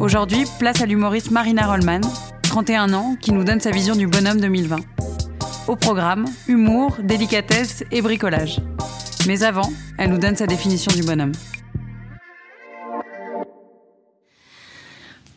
Aujourd'hui, 0.00 0.44
place 0.60 0.80
à 0.80 0.86
l'humoriste 0.86 1.32
Marina 1.32 1.66
Rollman, 1.66 2.02
31 2.44 2.92
ans, 2.92 3.16
qui 3.20 3.32
nous 3.32 3.42
donne 3.42 3.58
sa 3.58 3.72
vision 3.72 3.96
du 3.96 4.06
bonhomme 4.06 4.40
2020. 4.40 4.76
Au 5.66 5.74
programme, 5.74 6.26
humour, 6.46 6.96
délicatesse 7.02 7.82
et 7.90 8.00
bricolage. 8.00 8.60
Mais 9.26 9.42
avant, 9.42 9.68
elle 9.98 10.10
nous 10.10 10.18
donne 10.18 10.36
sa 10.36 10.46
définition 10.46 10.92
du 10.94 11.02
bonhomme. 11.02 11.32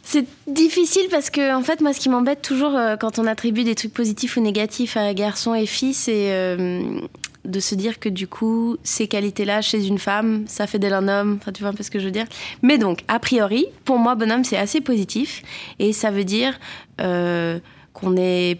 C'est 0.03 0.27
difficile 0.45 1.07
parce 1.09 1.31
que, 1.31 1.55
en 1.55 1.63
fait, 1.63 1.81
moi, 1.81 1.91
ce 1.91 1.99
qui 1.99 2.09
m'embête 2.09 2.43
toujours 2.43 2.75
euh, 2.75 2.97
quand 2.97 3.17
on 3.17 3.25
attribue 3.25 3.63
des 3.63 3.73
trucs 3.73 3.93
positifs 3.93 4.37
ou 4.37 4.41
négatifs 4.41 4.95
à 4.95 5.11
garçon 5.15 5.55
et 5.55 5.65
fille, 5.65 5.95
c'est 5.95 6.33
euh, 6.33 6.99
de 7.45 7.59
se 7.59 7.75
dire 7.75 7.99
que 7.99 8.09
du 8.09 8.27
coup, 8.27 8.77
ces 8.83 9.07
qualités-là 9.07 9.61
chez 9.61 9.87
une 9.87 9.97
femme, 9.97 10.43
ça 10.47 10.67
fait 10.67 10.79
d'elle 10.79 10.93
un 10.93 11.07
homme. 11.07 11.37
Enfin, 11.41 11.51
tu 11.51 11.61
vois 11.61 11.71
un 11.71 11.73
peu 11.73 11.83
ce 11.83 11.91
que 11.91 11.99
je 11.99 12.05
veux 12.05 12.11
dire. 12.11 12.27
Mais 12.61 12.77
donc, 12.77 13.03
a 13.07 13.19
priori, 13.19 13.65
pour 13.85 13.97
moi, 13.97 14.15
bonhomme, 14.15 14.43
c'est 14.43 14.57
assez 14.57 14.81
positif. 14.81 15.41
Et 15.79 15.93
ça 15.93 16.11
veut 16.11 16.23
dire 16.23 16.59
euh, 16.99 17.59
qu'on 17.93 18.15
est 18.17 18.59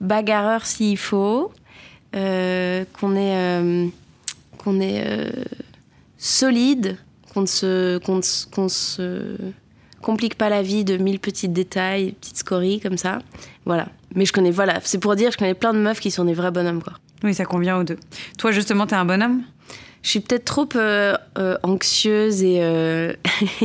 bagarreur 0.00 0.66
s'il 0.66 0.98
faut, 0.98 1.52
euh, 2.14 2.84
qu'on 3.00 3.16
est, 3.16 3.36
euh, 3.36 3.88
est 4.80 5.32
solide, 6.18 6.98
qu'on 7.32 7.42
ne 7.42 7.46
se, 7.46 7.98
se 8.68 9.36
complique 10.02 10.34
pas 10.34 10.50
la 10.50 10.62
vie 10.62 10.84
de 10.84 10.98
mille 10.98 11.20
petits 11.20 11.48
détails, 11.48 12.12
petites 12.12 12.38
scories 12.38 12.80
comme 12.80 12.98
ça. 12.98 13.20
Voilà. 13.64 13.88
Mais 14.14 14.26
je 14.26 14.32
connais, 14.32 14.50
voilà, 14.50 14.80
c'est 14.82 14.98
pour 14.98 15.16
dire, 15.16 15.30
je 15.30 15.38
connais 15.38 15.54
plein 15.54 15.72
de 15.72 15.78
meufs 15.78 16.00
qui 16.00 16.10
sont 16.10 16.24
des 16.24 16.34
vrais 16.34 16.50
bonhommes, 16.50 16.82
quoi. 16.82 16.94
Oui, 17.24 17.34
ça 17.34 17.44
convient 17.44 17.78
aux 17.78 17.84
deux. 17.84 17.98
Toi, 18.38 18.52
justement, 18.52 18.86
t'es 18.86 18.96
un 18.96 19.04
bonhomme? 19.04 19.42
Je 20.02 20.08
suis 20.08 20.20
peut-être 20.20 20.44
trop 20.44 20.68
euh, 20.74 21.14
euh, 21.38 21.56
anxieuse 21.62 22.42
et, 22.42 22.58
euh, 22.60 23.12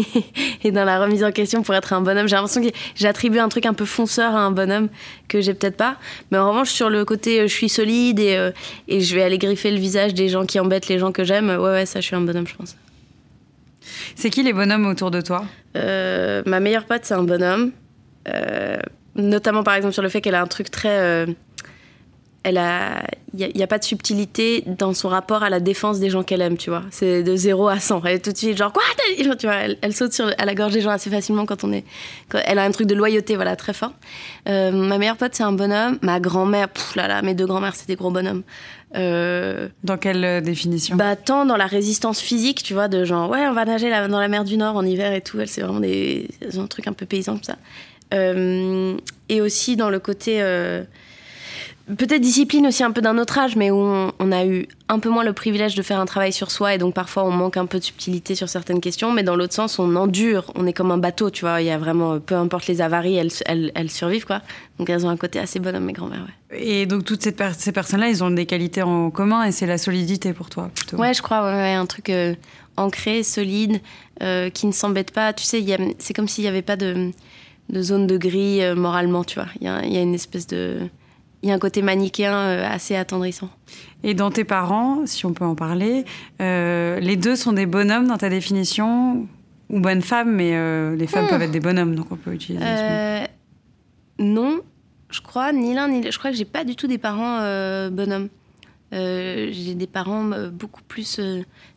et 0.64 0.72
dans 0.72 0.86
la 0.86 1.00
remise 1.00 1.24
en 1.24 1.32
question 1.32 1.64
pour 1.64 1.74
être 1.74 1.94
un 1.94 2.02
bonhomme. 2.02 2.28
J'ai 2.28 2.36
l'impression 2.36 2.62
que 2.62 2.70
j'attribue 2.96 3.40
un 3.40 3.50
truc 3.50 3.66
un 3.66 3.74
peu 3.74 3.86
fonceur 3.86 4.36
à 4.36 4.42
un 4.42 4.52
bonhomme 4.52 4.90
que 5.28 5.42
j'ai 5.42 5.56
peut-être 5.56 5.78
pas. 5.78 5.98
Mais 6.30 6.38
en 6.38 6.50
revanche, 6.50 6.70
sur 6.70 6.92
le 6.92 7.06
côté 7.06 7.48
je 7.48 7.54
suis 7.54 7.70
solide 7.70 8.20
et, 8.20 8.52
et 8.88 9.02
je 9.02 9.16
vais 9.16 9.24
aller 9.24 9.40
griffer 9.40 9.72
le 9.72 9.80
visage 9.80 10.14
des 10.14 10.30
gens 10.30 10.46
qui 10.46 10.60
embêtent 10.60 10.90
les 10.90 11.00
gens 11.00 11.12
que 11.12 11.24
j'aime, 11.24 11.50
ouais, 11.50 11.58
ouais, 11.58 11.86
ça, 11.88 12.02
je 12.02 12.06
suis 12.06 12.16
un 12.16 12.22
bonhomme, 12.22 12.48
je 12.48 12.56
pense. 12.56 12.78
C'est 14.16 14.30
qui 14.30 14.44
les 14.44 14.54
bonhommes 14.54 14.86
autour 14.86 15.10
de 15.10 15.22
toi? 15.22 15.44
Ma 15.74 16.60
meilleure 16.60 16.86
pote, 16.86 17.02
c'est 17.04 17.16
un 17.16 17.24
bonhomme. 17.24 17.72
Notamment, 19.16 19.64
par 19.64 19.74
exemple, 19.74 19.96
sur 19.96 20.04
le 20.04 20.10
fait 20.10 20.22
qu'elle 20.22 20.36
a 20.36 20.42
un 20.42 20.48
truc 20.48 20.70
très. 20.70 21.26
Euh, 22.46 22.50
elle 22.50 22.58
a. 22.58 23.04
Il 23.38 23.52
n'y 23.56 23.62
a, 23.62 23.68
pas 23.68 23.78
de 23.78 23.84
subtilité 23.84 24.64
dans 24.66 24.94
son 24.94 25.10
rapport 25.10 25.44
à 25.44 25.50
la 25.52 25.60
défense 25.60 26.00
des 26.00 26.10
gens 26.10 26.24
qu'elle 26.24 26.42
aime, 26.42 26.58
tu 26.58 26.70
vois. 26.72 26.84
C'est 26.92 27.22
de 27.22 27.36
0 27.36 27.68
à 27.68 27.80
100. 27.80 28.02
Elle 28.06 28.16
est 28.16 28.20
tout 28.20 28.32
de 28.32 28.38
suite 28.38 28.58
genre, 28.58 28.72
quoi 28.74 28.82
dit? 29.16 29.30
Tu 29.38 29.46
vois, 29.46 29.56
elle, 29.56 29.78
elle 29.82 29.94
saute 29.94 30.12
sur, 30.14 30.32
à 30.38 30.46
la 30.46 30.56
gorge 30.56 30.74
des 30.74 30.82
gens 30.82 30.90
assez 30.90 31.10
facilement 31.12 31.46
quand 31.46 31.64
on 31.64 31.72
est. 31.74 31.84
quand- 32.30 32.40
elle 32.46 32.58
a 32.58 32.64
un 32.64 32.72
truc 32.72 32.88
de 32.88 32.96
loyauté, 32.96 33.36
voilà, 33.36 33.56
très 33.56 33.74
fort. 33.74 33.92
Euh, 34.50 34.72
ma 34.72 34.98
meilleure 34.98 35.18
pote, 35.18 35.36
c'est 35.36 35.44
un 35.44 35.52
bonhomme. 35.52 36.00
Ma 36.02 36.20
grand-mère, 36.20 36.70
pff 36.70 36.96
là 36.96 37.08
là, 37.08 37.22
mes 37.22 37.36
deux 37.36 37.46
grand-mères, 37.46 37.76
c'est 37.76 37.88
des 37.88 37.96
gros 37.96 38.10
bonhommes. 38.12 38.44
Euh, 38.96 39.68
Dans 39.84 39.98
quelle 39.98 40.24
euh, 40.24 40.42
définition? 40.42 40.96
bah, 40.96 41.16
tant 41.18 41.46
dans 41.46 41.58
la 41.58 41.68
résistance 41.68 42.22
physique, 42.22 42.64
tu 42.64 42.74
vois, 42.74 42.88
de 42.88 43.04
genre, 43.04 43.30
ouais, 43.30 43.46
on 43.48 43.54
va 43.54 43.66
nager 43.66 43.90
là- 43.90 44.08
dans 44.08 44.20
la 44.22 44.30
mer 44.30 44.46
du 44.46 44.58
Nord 44.58 44.78
en 44.78 44.86
hiver 44.86 45.14
et 45.14 45.22
tout. 45.22 45.40
Elle, 45.40 45.50
c'est 45.50 45.62
vraiment 45.62 45.82
des, 45.82 46.30
un 46.58 46.66
truc 46.68 46.88
un 46.88 46.94
peu 46.94 47.06
paysan 47.06 47.34
comme 47.34 47.44
ça. 47.44 47.58
Euh, 48.14 48.96
et 49.30 49.42
aussi 49.42 49.76
dans 49.76 49.90
le 49.90 50.00
côté. 50.00 50.42
Peut-être 51.96 52.20
discipline 52.22 52.68
aussi 52.68 52.84
un 52.84 52.92
peu 52.92 53.02
d'un 53.02 53.18
autre 53.18 53.38
âge, 53.38 53.56
mais 53.56 53.72
où 53.72 53.78
on, 53.78 54.12
on 54.20 54.32
a 54.34 54.46
eu 54.46 54.68
un 54.90 55.00
peu 55.00 55.10
moins 55.10 55.24
le 55.24 55.32
privilège 55.32 55.74
de 55.76 55.82
faire 55.82 56.00
un 56.02 56.06
travail 56.06 56.34
sur 56.34 56.52
soi 56.52 56.74
et 56.76 56.78
donc 56.78 56.94
parfois 56.94 57.24
on 57.24 57.32
manque 57.32 57.56
un 57.56 57.66
peu 57.66 57.80
de 57.80 57.84
subtilité 57.84 58.36
sur 58.36 58.50
certaines 58.50 58.82
questions, 58.82 59.14
mais 59.14 59.24
dans 59.24 59.38
l'autre 59.38 59.54
sens, 59.54 59.80
on 59.80 59.96
endure, 59.96 60.52
on 60.56 60.66
est 60.68 60.74
comme 60.74 60.92
un 60.92 60.98
bateau, 60.98 61.30
tu 61.30 61.42
vois, 61.46 61.62
il 61.62 61.68
y 61.68 61.70
a 61.72 61.78
vraiment, 61.78 62.20
peu 62.20 62.36
importe 62.36 62.68
les 62.68 62.82
avaries, 62.82 63.16
elles, 63.16 63.32
elles, 63.46 63.72
elles 63.74 63.90
survivent 63.90 64.26
quoi. 64.26 64.42
Donc 64.80 64.90
elles 64.90 65.06
ont 65.06 65.10
un 65.10 65.16
côté 65.18 65.40
assez 65.40 65.60
bonhomme, 65.60 65.86
mes 65.86 65.94
grands-mères, 65.94 66.26
ouais. 66.52 66.60
Et 66.60 66.86
donc, 66.86 67.06
toutes 67.06 67.22
ces, 67.24 67.32
per- 67.32 67.52
ces 67.58 67.72
personnes-là, 67.72 68.10
ils 68.10 68.24
ont 68.24 68.32
des 68.32 68.46
qualités 68.46 68.82
en 68.82 69.10
commun 69.10 69.44
et 69.44 69.52
c'est 69.52 69.66
la 69.66 69.78
solidité 69.78 70.34
pour 70.34 70.50
toi, 70.50 70.70
plutôt. 70.76 70.98
Ouais, 70.98 71.14
je 71.14 71.22
crois, 71.22 71.44
ouais, 71.44 71.54
ouais, 71.56 71.74
un 71.74 71.86
truc 71.86 72.10
euh, 72.10 72.36
ancré, 72.78 73.24
solide, 73.24 73.82
euh, 74.24 74.50
qui 74.50 74.66
ne 74.68 74.72
s'embête 74.72 75.12
pas. 75.12 75.34
Tu 75.34 75.44
sais, 75.44 75.64
c'est 76.00 76.14
comme 76.14 76.28
s'il 76.28 76.44
n'y 76.44 76.48
avait 76.50 76.62
pas 76.62 76.76
de, 76.78 77.12
de 77.70 77.82
zone 77.82 78.08
de 78.08 78.18
gris 78.18 78.62
euh, 78.64 78.76
moralement, 78.76 79.24
tu 79.26 79.36
vois. 79.36 79.48
Il 79.60 79.66
y 79.66 79.70
a, 79.70 79.84
il 79.86 79.92
y 79.94 79.98
a 79.98 80.02
une 80.02 80.16
espèce 80.16 80.48
de. 80.48 80.78
Il 81.48 81.52
y 81.52 81.54
a 81.54 81.56
un 81.56 81.60
côté 81.60 81.82
manichéen 81.82 82.34
euh, 82.34 82.68
assez 82.70 82.94
attendrissant. 82.98 83.50
Et 84.04 84.14
dans 84.14 84.32
tes 84.32 84.44
parents, 84.44 85.06
si 85.06 85.26
on 85.26 85.32
peut 85.32 85.46
en 85.46 85.56
parler, 85.56 86.04
euh, 86.42 87.00
les 87.00 87.16
deux 87.16 87.38
sont 87.38 87.54
des 87.54 87.66
bonhommes 87.66 88.06
dans 88.06 88.18
ta 88.18 88.28
définition 88.28 89.26
ou 89.70 89.80
bonnes 89.80 90.02
femmes, 90.02 90.36
mais 90.36 90.52
euh, 90.56 90.98
les 90.98 91.08
femmes 91.08 91.26
peuvent 91.30 91.42
être 91.42 91.52
des 91.52 91.62
bonhommes, 91.62 91.96
donc 91.96 92.12
on 92.12 92.18
peut 92.18 92.34
utiliser. 92.34 92.66
ce 92.66 93.22
mot. 94.20 94.26
Non, 94.26 94.60
je 95.10 95.22
crois, 95.22 95.54
ni 95.54 95.74
l'un 95.74 95.88
ni 95.88 96.02
l'autre. 96.02 96.12
Je 96.12 96.20
crois 96.20 96.32
que 96.32 96.36
j'ai 96.36 96.44
pas 96.44 96.66
du 96.66 96.76
tout 96.76 96.88
des 96.88 96.98
parents 96.98 97.38
bonhommes. 97.92 98.28
J'ai 98.92 99.74
des 99.74 99.88
parents 99.88 100.30
beaucoup 100.52 100.82
plus 100.86 101.22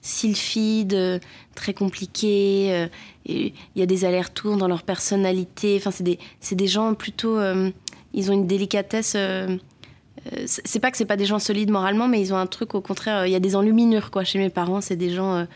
sylphides, 0.01 1.21
très 1.55 1.75
compliqués. 1.75 2.89
Il 3.25 3.53
y 3.77 3.83
a 3.83 3.87
des 3.87 4.05
allers-retours 4.05 4.57
dans 4.57 4.67
leur 4.67 4.83
personnalité. 4.83 5.77
Enfin, 5.79 5.93
c'est 5.93 6.03
des, 6.03 6.19
c'est 6.41 6.57
des 6.57 6.67
gens 6.67 6.95
plutôt. 6.95 7.39
Ils 8.15 8.31
ont 8.31 8.35
une 8.35 8.47
délicatesse. 8.47 9.15
euh, 9.17 9.57
euh, 10.33 10.43
c'est 10.47 10.81
pas 10.81 10.91
que 10.91 10.97
c'est 10.97 11.07
pas 11.07 11.17
des 11.17 11.25
gens 11.27 11.39
solides 11.39 11.71
moralement, 11.71 12.07
mais 12.09 12.21
ils 12.21 12.33
ont 12.35 12.37
un 12.37 12.47
truc 12.47 12.75
au 12.75 12.81
contraire. 12.81 13.19
euh, 13.21 13.27
Il 13.29 13.33
y 13.33 13.37
a 13.37 13.41
des 13.41 13.57
enluminures 13.57 14.11
quoi. 14.11 14.25
Chez 14.25 14.39
mes 14.39 14.51
parents, 14.51 14.81
c'est 14.81 14.97
des 14.97 15.11
gens. 15.11 15.47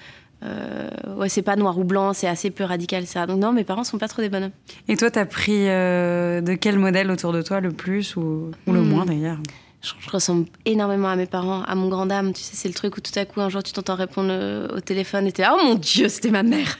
euh, 0.45 0.89
ouais, 1.17 1.29
c'est 1.29 1.43
pas 1.43 1.57
noir 1.57 1.79
ou 1.79 1.85
blanc, 1.85 2.13
c'est 2.13 2.29
assez 2.29 2.51
peu 2.51 2.65
radical 2.65 3.07
ça. 3.07 3.27
Donc 3.27 3.39
non, 3.41 3.53
mes 3.53 3.65
parents 3.65 3.85
sont 3.85 3.99
pas 3.99 4.09
trop 4.09 4.23
des 4.23 4.29
bonhommes. 4.29 4.51
Et 4.89 4.97
toi, 4.97 5.11
t'as 5.11 5.25
pris 5.27 5.69
euh, 5.69 6.41
de 6.41 6.55
quel 6.55 6.79
modèle 6.79 7.11
autour 7.11 7.33
de 7.33 7.43
toi 7.43 7.61
le 7.61 7.71
plus 7.73 8.17
ou, 8.17 8.51
ou 8.67 8.73
le 8.73 8.81
Hmm. 8.83 8.89
moins 8.89 9.05
d'ailleurs 9.07 9.39
je, 9.83 9.93
je 10.01 10.09
ressemble 10.11 10.47
énormément 10.65 11.09
à 11.09 11.17
mes 11.17 11.27
parents, 11.27 11.63
à 11.63 11.75
mon 11.75 11.89
grand 11.91 12.07
dame. 12.07 12.33
Tu 12.33 12.41
sais, 12.43 12.57
c'est 12.57 12.69
le 12.69 12.75
truc 12.75 12.97
où 12.97 13.01
tout 13.03 13.13
à 13.19 13.27
coup, 13.27 13.43
un 13.43 13.51
jour, 13.51 13.63
tu 13.63 13.73
t'entends 13.75 13.97
répondre 13.97 14.33
au 14.75 14.81
téléphone 14.81 15.27
et 15.27 15.33
t'es 15.33 15.43
là, 15.43 15.55
oh 15.59 15.63
mon 15.63 15.75
Dieu, 15.75 16.09
c'était 16.09 16.31
ma 16.31 16.43
mère. 16.43 16.79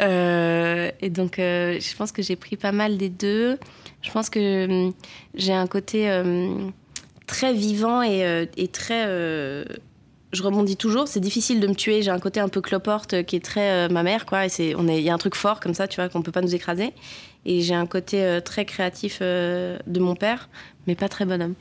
Euh, 0.00 0.90
et 1.02 1.10
donc, 1.10 1.34
je 1.36 1.96
pense 1.96 2.12
que 2.12 2.22
j'ai 2.22 2.36
pris 2.36 2.56
pas 2.56 2.72
mal 2.72 2.96
des 2.96 3.10
deux. 3.10 3.58
Je 4.06 4.12
pense 4.12 4.30
que 4.30 4.86
hum, 4.86 4.92
j'ai 5.34 5.52
un 5.52 5.66
côté 5.66 6.10
hum, 6.10 6.72
très 7.26 7.52
vivant 7.52 8.02
et, 8.02 8.24
euh, 8.24 8.46
très. 8.72 9.04
euh, 9.06 9.64
je 10.32 10.42
rebondis 10.42 10.76
toujours, 10.76 11.08
c'est 11.08 11.20
difficile 11.20 11.60
de 11.60 11.66
me 11.66 11.74
tuer. 11.74 12.02
J'ai 12.02 12.10
un 12.10 12.18
côté 12.18 12.40
un 12.40 12.48
peu 12.48 12.60
cloporte 12.60 13.14
euh, 13.14 13.22
qui 13.22 13.36
est 13.36 13.44
très 13.44 13.88
ma 13.88 14.02
mère, 14.02 14.26
quoi. 14.26 14.46
Et 14.46 14.48
c'est, 14.48 14.74
on 14.76 14.86
est, 14.86 14.98
il 14.98 15.04
y 15.04 15.10
a 15.10 15.14
un 15.14 15.18
truc 15.18 15.34
fort 15.34 15.60
comme 15.60 15.74
ça, 15.74 15.88
tu 15.88 15.96
vois, 15.96 16.08
qu'on 16.08 16.22
peut 16.22 16.32
pas 16.32 16.42
nous 16.42 16.54
écraser. 16.54 16.92
Et 17.44 17.62
j'ai 17.62 17.74
un 17.74 17.86
côté 17.86 18.40
très 18.44 18.64
créatif 18.64 19.20
de 19.20 20.00
mon 20.00 20.16
père, 20.16 20.48
mais 20.88 20.96
pas 20.96 21.08
très 21.08 21.24
bonhomme. 21.24 21.54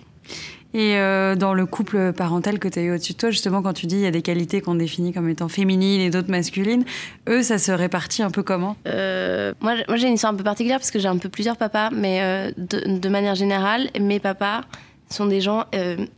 Et 0.76 0.98
euh, 0.98 1.36
dans 1.36 1.54
le 1.54 1.66
couple 1.66 2.12
parental 2.12 2.60
que 2.60 2.68
tu 2.68 2.80
as 2.80 2.82
eu 2.82 2.94
au-dessus 2.94 3.14
de 3.14 3.18
toi, 3.18 3.30
justement, 3.30 3.62
quand 3.62 3.72
tu 3.72 3.86
dis 3.86 3.96
il 3.96 4.02
y 4.02 4.06
a 4.06 4.12
des 4.12 4.22
qualités 4.22 4.60
qu'on 4.60 4.76
définit 4.76 5.14
comme 5.14 5.30
étant 5.30 5.48
féminines 5.48 6.02
et 6.02 6.10
d'autres 6.10 6.30
masculines, 6.30 6.84
eux, 7.30 7.44
ça 7.44 7.58
se 7.60 7.72
répartit 7.72 8.24
un 8.24 8.30
peu 8.30 8.44
comment? 8.44 8.76
Euh, 8.86 9.54
Moi, 9.62 9.76
moi 9.88 9.96
j'ai 9.96 10.08
une 10.08 10.16
histoire 10.16 10.34
un 10.34 10.36
peu 10.36 10.44
particulière 10.44 10.80
parce 10.80 10.92
que 10.92 11.00
j'ai 11.00 11.08
un 11.08 11.18
peu 11.18 11.30
plusieurs 11.30 11.56
papas, 11.56 11.92
mais 11.92 12.22
euh, 12.22 12.52
de, 12.58 13.00
de, 13.00 13.10
manière 13.10 13.36
générale, 13.36 13.90
mes 13.98 14.20
papas 14.20 14.64
sont 15.10 15.28
des 15.28 15.40
gens 15.40 15.64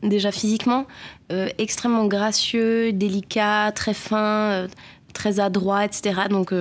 déjà 0.02 0.32
physiquement 0.32 0.88
extrêmement 1.58 2.06
gracieux, 2.06 2.94
délicats, 2.94 3.72
très 3.76 3.94
fins, 3.94 4.66
très 5.14 5.40
adroits, 5.40 5.86
etc. 5.86 6.22
Donc 6.32 6.52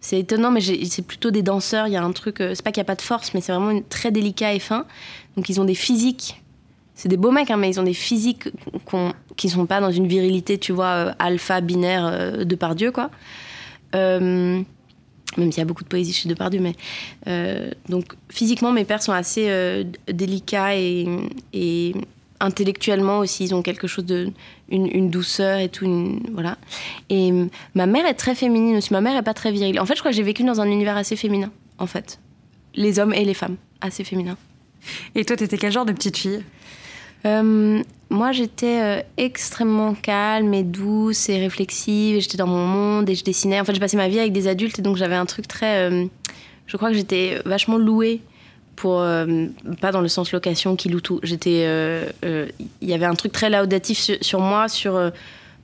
c'est 0.00 0.20
étonnant, 0.20 0.52
mais 0.52 0.60
c'est 0.60 1.02
plutôt 1.02 1.32
des 1.32 1.42
danseurs. 1.42 1.88
Il 1.88 1.94
y 1.94 1.96
a 1.96 2.04
un 2.04 2.12
truc, 2.12 2.36
c'est 2.38 2.62
pas 2.62 2.70
qu'il 2.70 2.82
n'y 2.82 2.84
a 2.84 2.92
pas 2.92 2.96
de 2.96 3.02
force, 3.02 3.34
mais 3.34 3.40
c'est 3.40 3.52
vraiment 3.52 3.80
très 3.88 4.12
délicat 4.12 4.52
et 4.52 4.60
fin. 4.60 4.84
Donc 5.36 5.48
ils 5.48 5.58
ont 5.60 5.64
des 5.64 5.74
physiques 5.74 6.40
c'est 7.00 7.08
des 7.08 7.16
beaux 7.16 7.30
mecs, 7.30 7.50
hein, 7.50 7.56
mais 7.56 7.70
ils 7.70 7.80
ont 7.80 7.82
des 7.82 7.94
physiques 7.94 8.50
qui 9.34 9.48
sont 9.48 9.64
pas 9.64 9.80
dans 9.80 9.90
une 9.90 10.06
virilité, 10.06 10.58
tu 10.58 10.72
vois, 10.72 10.86
euh, 10.88 11.12
alpha, 11.18 11.62
binaire 11.62 12.04
euh, 12.04 12.44
de 12.44 12.54
par 12.54 12.74
Dieu, 12.74 12.92
quoi. 12.92 13.10
Euh, 13.94 14.60
même 15.38 15.50
s'il 15.50 15.56
y 15.56 15.62
a 15.62 15.64
beaucoup 15.64 15.82
de 15.82 15.88
poésie 15.88 16.12
chez 16.12 16.28
Depardieu, 16.28 16.60
mais 16.60 16.74
donc 17.88 18.16
physiquement 18.28 18.72
mes 18.72 18.84
pères 18.84 19.02
sont 19.02 19.12
assez 19.12 19.48
délicats 20.08 20.76
et, 20.76 21.94
intellectuellement 22.40 23.20
aussi 23.20 23.44
ils 23.44 23.54
ont 23.54 23.62
quelque 23.62 23.86
chose 23.86 24.04
de 24.04 24.32
une, 24.70 25.08
douceur 25.08 25.58
et 25.58 25.68
tout, 25.68 26.20
voilà. 26.32 26.58
Et 27.08 27.32
ma 27.74 27.86
mère 27.86 28.06
est 28.06 28.14
très 28.14 28.34
féminine 28.34 28.76
aussi. 28.76 28.92
Ma 28.92 29.00
mère 29.00 29.16
est 29.16 29.22
pas 29.22 29.34
très 29.34 29.52
virile. 29.52 29.78
En 29.78 29.86
fait, 29.86 29.94
je 29.94 30.00
crois 30.00 30.10
que 30.10 30.16
j'ai 30.16 30.24
vécu 30.24 30.42
dans 30.42 30.60
un 30.60 30.66
univers 30.66 30.96
assez 30.96 31.16
féminin, 31.16 31.50
en 31.78 31.86
fait, 31.86 32.18
les 32.74 32.98
hommes 32.98 33.14
et 33.14 33.24
les 33.24 33.34
femmes, 33.34 33.56
assez 33.80 34.02
féminins. 34.02 34.36
Et 35.14 35.24
toi, 35.24 35.36
t'étais 35.36 35.58
quel 35.58 35.72
genre 35.72 35.86
de 35.86 35.92
petite 35.92 36.18
fille? 36.18 36.42
Euh, 37.26 37.82
moi, 38.08 38.32
j'étais 38.32 38.80
euh, 38.80 39.02
extrêmement 39.16 39.94
calme 39.94 40.52
et 40.54 40.62
douce 40.62 41.28
et 41.28 41.38
réflexive. 41.38 42.20
J'étais 42.20 42.38
dans 42.38 42.46
mon 42.46 42.66
monde 42.66 43.08
et 43.08 43.14
je 43.14 43.24
dessinais. 43.24 43.60
En 43.60 43.64
fait, 43.64 43.74
j'ai 43.74 43.80
passé 43.80 43.96
ma 43.96 44.08
vie 44.08 44.18
avec 44.18 44.32
des 44.32 44.48
adultes 44.48 44.78
et 44.78 44.82
donc 44.82 44.96
j'avais 44.96 45.14
un 45.14 45.26
truc 45.26 45.46
très. 45.46 45.90
Euh, 45.90 46.06
je 46.66 46.76
crois 46.76 46.90
que 46.90 46.96
j'étais 46.96 47.40
vachement 47.44 47.78
louée 47.78 48.20
pour. 48.76 49.04
pas 49.80 49.92
dans 49.92 50.00
le 50.00 50.08
sens 50.08 50.32
location 50.32 50.76
qui 50.76 50.88
loue 50.88 51.00
tout. 51.00 51.20
J'étais. 51.22 51.66
Il 52.22 52.88
y 52.88 52.94
avait 52.94 53.06
un 53.06 53.14
truc 53.14 53.32
très 53.32 53.50
laudatif 53.50 53.98
sur, 53.98 54.16
sur 54.20 54.40
moi, 54.40 54.68
sur 54.68 55.10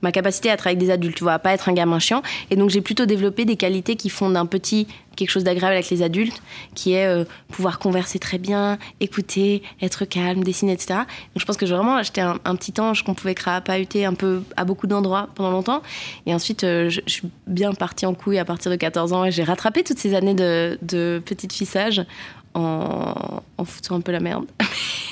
ma 0.01 0.11
capacité 0.11 0.49
à 0.49 0.57
travailler 0.57 0.77
avec 0.77 0.87
des 0.87 0.93
adultes, 0.93 1.15
tu 1.15 1.23
vois, 1.23 1.39
pas 1.39 1.53
être 1.53 1.69
un 1.69 1.73
gamin 1.73 1.99
chiant. 1.99 2.21
Et 2.49 2.55
donc 2.55 2.69
j'ai 2.69 2.81
plutôt 2.81 3.05
développé 3.05 3.45
des 3.45 3.55
qualités 3.55 3.95
qui 3.95 4.09
font 4.09 4.29
d'un 4.29 4.45
petit 4.45 4.87
quelque 5.17 5.31
chose 5.31 5.43
d'agréable 5.43 5.73
avec 5.73 5.89
les 5.89 6.01
adultes, 6.03 6.41
qui 6.75 6.93
est 6.93 7.05
euh, 7.05 7.25
pouvoir 7.49 7.79
converser 7.79 8.19
très 8.19 8.37
bien, 8.37 8.77
écouter, 9.01 9.63
être 9.81 10.05
calme, 10.05 10.43
dessiner, 10.43 10.71
etc. 10.71 10.99
Donc 10.99 11.39
je 11.39 11.45
pense 11.45 11.57
que 11.57 11.65
vraiment, 11.65 12.01
j'étais 12.03 12.21
un, 12.21 12.37
petit 12.37 12.79
ange 12.79 13.03
qu'on 13.03 13.15
pouvait 13.15 13.35
crapahuter 13.35 14.05
un 14.05 14.13
peu 14.13 14.43
à 14.55 14.63
beaucoup 14.63 14.87
d'endroits 14.87 15.27
pendant 15.35 15.51
longtemps. 15.51 15.81
Et 16.25 16.33
ensuite, 16.33 16.63
euh, 16.63 16.89
je, 16.89 17.01
suis 17.07 17.27
bien 17.47 17.73
partie 17.73 18.05
en 18.05 18.13
couille 18.13 18.37
à 18.37 18.45
partir 18.45 18.71
de 18.71 18.77
14 18.77 19.11
ans 19.11 19.25
et 19.25 19.31
j'ai 19.31 19.43
rattrapé 19.43 19.83
toutes 19.83 19.99
ces 19.99 20.13
années 20.13 20.35
de, 20.35 20.77
de 20.83 21.21
petite 21.25 21.51
fissage 21.51 22.05
en, 22.53 23.41
en, 23.57 23.65
foutant 23.65 23.95
un 23.95 24.01
peu 24.01 24.11
la 24.11 24.19
merde. 24.19 24.45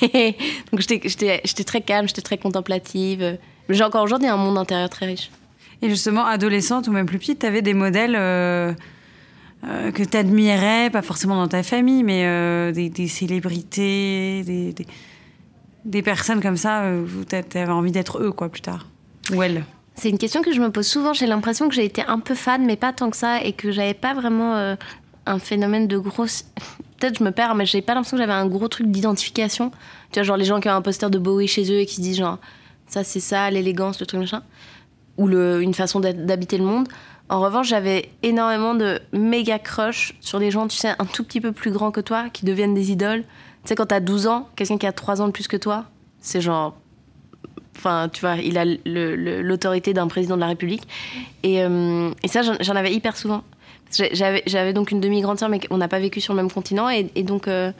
donc 0.00 0.80
j'étais 0.80 1.64
très 1.64 1.80
calme, 1.80 2.06
j'étais 2.06 2.22
très 2.22 2.38
contemplative. 2.38 3.38
J'ai 3.68 3.84
encore 3.84 4.04
aujourd'hui 4.04 4.28
un 4.28 4.36
monde 4.36 4.58
intérieur 4.58 4.88
très 4.90 5.06
riche. 5.06 5.30
Et 5.82 5.90
justement, 5.90 6.24
adolescente 6.24 6.88
ou 6.88 6.92
même 6.92 7.06
plus 7.06 7.18
petite, 7.18 7.40
tu 7.40 7.46
avais 7.46 7.62
des 7.62 7.74
modèles 7.74 8.16
euh, 8.16 8.72
euh, 9.64 9.90
que 9.92 10.02
tu 10.02 10.16
admirais, 10.16 10.90
pas 10.90 11.02
forcément 11.02 11.36
dans 11.36 11.48
ta 11.48 11.62
famille, 11.62 12.02
mais 12.02 12.24
euh, 12.24 12.72
des, 12.72 13.08
célébrités, 13.08 14.42
des, 14.44 14.74
des, 15.84 16.02
personnes 16.02 16.40
comme 16.40 16.56
ça 16.56 16.84
où 16.92 17.24
tu 17.24 17.36
avais 17.36 17.72
envie 17.72 17.92
d'être 17.92 18.22
eux, 18.22 18.32
quoi, 18.32 18.48
plus 18.48 18.62
tard. 18.62 18.86
Ou 19.32 19.42
elles. 19.42 19.64
C'est 19.96 20.10
une 20.10 20.18
question 20.18 20.42
que 20.42 20.52
je 20.52 20.60
me 20.60 20.70
pose 20.70 20.86
souvent. 20.86 21.12
J'ai 21.12 21.26
l'impression 21.26 21.68
que 21.68 21.74
j'ai 21.74 21.84
été 21.84 22.02
un 22.06 22.20
peu 22.20 22.34
fan, 22.34 22.64
mais 22.64 22.76
pas 22.76 22.92
tant 22.92 23.10
que 23.10 23.16
ça, 23.16 23.42
et 23.42 23.52
que 23.52 23.70
j'avais 23.70 23.94
pas 23.94 24.14
vraiment 24.14 24.76
un 25.26 25.38
phénomène 25.38 25.88
de 25.88 25.98
grosse. 25.98 26.44
Peut-être 26.98 27.18
je 27.18 27.24
me 27.24 27.30
perds, 27.30 27.54
mais 27.54 27.66
j'ai 27.66 27.82
pas 27.82 27.92
l'impression 27.92 28.16
que 28.16 28.22
j'avais 28.22 28.32
un 28.32 28.46
gros 28.46 28.68
truc 28.68 28.86
d'identification. 28.86 29.70
Tu 30.12 30.20
vois, 30.20 30.22
genre 30.22 30.36
les 30.38 30.46
gens 30.46 30.60
qui 30.60 30.68
ont 30.70 30.72
un 30.72 30.80
poster 30.80 31.10
de 31.10 31.18
Bowie 31.18 31.46
chez 31.46 31.70
eux 31.70 31.80
et 31.80 31.86
qui 31.86 31.96
se 31.96 32.00
disent 32.00 32.16
genre 32.16 32.38
ça, 32.86 33.04
c'est 33.04 33.20
ça, 33.20 33.50
l'élégance, 33.50 34.00
le 34.00 34.06
truc 34.06 34.20
machin. 34.20 34.42
Ou 35.18 35.26
le, 35.26 35.62
une 35.62 35.74
façon 35.74 36.00
d'habiter 36.00 36.58
le 36.58 36.64
monde. 36.64 36.88
En 37.28 37.40
revanche, 37.40 37.68
j'avais 37.68 38.10
énormément 38.22 38.74
de 38.74 39.00
méga 39.12 39.58
crush 39.58 40.14
sur 40.20 40.38
des 40.38 40.50
gens, 40.50 40.68
tu 40.68 40.76
sais, 40.76 40.94
un 40.98 41.04
tout 41.06 41.24
petit 41.24 41.40
peu 41.40 41.52
plus 41.52 41.72
grands 41.72 41.90
que 41.90 42.00
toi, 42.00 42.28
qui 42.32 42.44
deviennent 42.44 42.74
des 42.74 42.92
idoles. 42.92 43.22
Tu 43.64 43.68
sais, 43.68 43.74
quand 43.74 43.86
t'as 43.86 44.00
12 44.00 44.26
ans, 44.28 44.48
quelqu'un 44.54 44.78
qui 44.78 44.86
a 44.86 44.92
3 44.92 45.22
ans 45.22 45.26
de 45.26 45.32
plus 45.32 45.48
que 45.48 45.56
toi, 45.56 45.86
c'est 46.20 46.40
genre. 46.40 46.76
Enfin, 47.76 48.08
tu 48.12 48.20
vois, 48.20 48.36
il 48.36 48.56
a 48.56 48.64
l'autorité 48.64 49.92
d'un 49.92 50.06
président 50.06 50.36
de 50.36 50.40
la 50.40 50.46
République. 50.46 50.86
Et, 51.42 51.62
euh, 51.62 52.10
et 52.22 52.28
ça, 52.28 52.42
j'en 52.42 52.76
avais 52.76 52.94
hyper 52.94 53.16
souvent. 53.16 53.42
J'avais 53.90 54.72
donc 54.72 54.90
une 54.90 55.00
demi-grande 55.00 55.38
sœur, 55.38 55.48
mais 55.48 55.60
on 55.70 55.76
n'a 55.78 55.88
pas 55.88 55.98
vécu 55.98 56.20
sur 56.20 56.32
le 56.32 56.42
même 56.42 56.50
continent. 56.50 56.88
Et, 56.88 57.22
donc, 57.22 57.48
euh, 57.48 57.72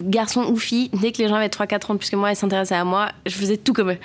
garçon 0.00 0.44
ou 0.50 0.56
fille, 0.56 0.90
dès 0.92 1.12
que 1.12 1.18
les 1.18 1.28
gens 1.28 1.36
avaient 1.36 1.48
3-4 1.48 1.90
ans 1.90 1.94
de 1.94 1.98
plus 1.98 2.10
que 2.10 2.16
moi 2.16 2.32
et 2.32 2.34
s'intéressaient 2.34 2.74
à 2.74 2.84
moi, 2.84 3.08
je 3.26 3.34
faisais 3.34 3.56
tout 3.56 3.72
comme 3.72 3.90
eux. 3.90 3.98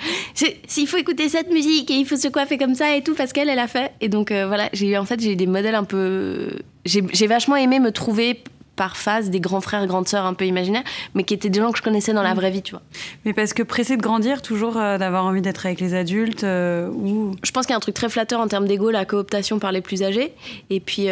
S'il 0.66 0.88
faut 0.88 0.96
écouter 0.96 1.28
cette 1.28 1.50
musique 1.50 1.90
et 1.90 1.94
il 1.94 2.06
faut 2.06 2.16
se 2.16 2.28
coiffer 2.28 2.58
comme 2.58 2.74
ça 2.74 2.96
et 2.96 3.02
tout, 3.02 3.14
parce 3.14 3.32
qu'elle, 3.32 3.48
elle 3.48 3.58
a 3.58 3.68
fait. 3.68 3.92
Et 4.00 4.08
donc 4.08 4.30
euh, 4.30 4.46
voilà, 4.46 4.68
j'ai 4.72 4.88
eu 4.88 4.96
en 4.96 5.04
fait, 5.04 5.20
j'ai 5.20 5.32
eu 5.32 5.36
des 5.36 5.46
modèles 5.46 5.74
un 5.74 5.84
peu. 5.84 6.50
J'ai 6.84 7.26
vachement 7.26 7.56
aimé 7.56 7.80
me 7.80 7.92
trouver 7.92 8.42
par 8.76 8.96
phase 8.96 9.30
des 9.30 9.38
grands 9.38 9.60
frères, 9.60 9.86
grandes 9.86 10.08
sœurs 10.08 10.26
un 10.26 10.34
peu 10.34 10.46
imaginaires, 10.46 10.82
mais 11.14 11.22
qui 11.22 11.32
étaient 11.32 11.48
des 11.48 11.60
gens 11.60 11.70
que 11.70 11.78
je 11.78 11.82
connaissais 11.82 12.12
dans 12.12 12.24
la 12.24 12.34
mm. 12.34 12.36
vraie 12.36 12.50
vie, 12.50 12.62
tu 12.62 12.72
vois. 12.72 12.82
Mais 13.24 13.32
parce 13.32 13.54
que 13.54 13.62
pressé 13.62 13.96
de 13.96 14.02
grandir, 14.02 14.42
toujours 14.42 14.76
euh, 14.76 14.98
d'avoir 14.98 15.24
envie 15.24 15.40
d'être 15.40 15.64
avec 15.64 15.80
les 15.80 15.94
adultes 15.94 16.42
euh, 16.42 16.88
ou... 16.88 17.36
Je 17.44 17.52
pense 17.52 17.66
qu'il 17.66 17.72
y 17.72 17.74
a 17.74 17.76
un 17.76 17.80
truc 17.80 17.94
très 17.94 18.08
flatteur 18.08 18.40
en 18.40 18.48
termes 18.48 18.66
d'ego, 18.66 18.90
la 18.90 19.04
cooptation 19.04 19.60
par 19.60 19.70
les 19.70 19.80
plus 19.80 20.02
âgés. 20.02 20.32
Et 20.70 20.80
puis, 20.80 21.06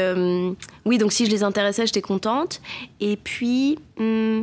oui, 0.84 0.98
donc 0.98 1.12
si 1.12 1.24
je 1.24 1.30
les 1.30 1.44
intéressais, 1.44 1.86
j'étais 1.86 2.02
contente. 2.02 2.60
Et 3.00 3.16
puis... 3.16 3.78
Hmm, 3.96 4.42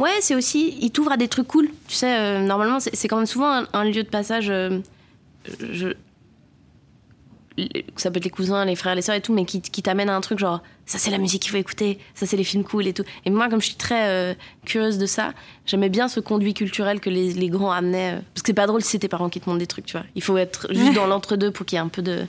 Ouais, 0.00 0.16
c'est 0.22 0.34
aussi, 0.34 0.78
il 0.80 0.90
t'ouvre 0.92 1.12
à 1.12 1.18
des 1.18 1.28
trucs 1.28 1.46
cool. 1.46 1.68
Tu 1.86 1.94
sais, 1.94 2.18
euh, 2.18 2.40
normalement, 2.40 2.80
c'est 2.80 3.06
quand 3.06 3.18
même 3.18 3.26
souvent 3.26 3.64
un, 3.70 3.84
lieu 3.84 4.02
de 4.02 4.08
passage. 4.08 4.48
Euh, 4.48 4.78
je, 5.60 5.88
ça 7.96 8.10
peut 8.10 8.16
être 8.16 8.24
les 8.24 8.30
cousins, 8.30 8.64
les 8.64 8.76
frères, 8.76 8.94
les 8.94 9.02
sœurs 9.02 9.16
et 9.16 9.20
tout, 9.20 9.34
mais 9.34 9.44
qui, 9.44 9.60
qui 9.60 9.82
t'amène 9.82 10.08
à 10.08 10.16
un 10.16 10.22
truc 10.22 10.38
genre, 10.38 10.62
ça 10.86 10.96
c'est 10.96 11.10
la 11.10 11.18
musique 11.18 11.42
qu'il 11.42 11.50
faut 11.50 11.58
écouter, 11.58 11.98
ça 12.14 12.24
c'est 12.24 12.38
les 12.38 12.44
films 12.44 12.64
cool 12.64 12.86
et 12.86 12.94
tout. 12.94 13.04
Et 13.26 13.30
moi, 13.30 13.50
comme 13.50 13.60
je 13.60 13.66
suis 13.66 13.74
très 13.74 14.08
euh, 14.08 14.34
curieuse 14.64 14.96
de 14.96 15.04
ça, 15.04 15.34
j'aimais 15.66 15.90
bien 15.90 16.08
ce 16.08 16.20
conduit 16.20 16.54
culturel 16.54 16.98
que 17.00 17.10
les, 17.10 17.34
les 17.34 17.48
grands 17.50 17.72
amenaient. 17.72 18.22
parce 18.32 18.42
que 18.42 18.46
c'est 18.46 18.54
pas 18.54 18.66
drôle 18.66 18.80
si 18.80 18.92
c'est 18.92 19.00
tes 19.00 19.08
parents 19.08 19.28
qui 19.28 19.38
te 19.40 19.50
montrent 19.50 19.60
des 19.60 19.66
trucs, 19.66 19.84
tu 19.84 19.98
vois. 19.98 20.06
Il 20.14 20.22
faut 20.22 20.38
être 20.38 20.72
juste 20.72 20.94
dans 20.94 21.06
l'entre-deux 21.06 21.50
pour 21.50 21.66
qu'il 21.66 21.76
y 21.76 21.78
ait 21.78 21.84
un 21.84 21.88
peu 21.88 22.00
de. 22.00 22.24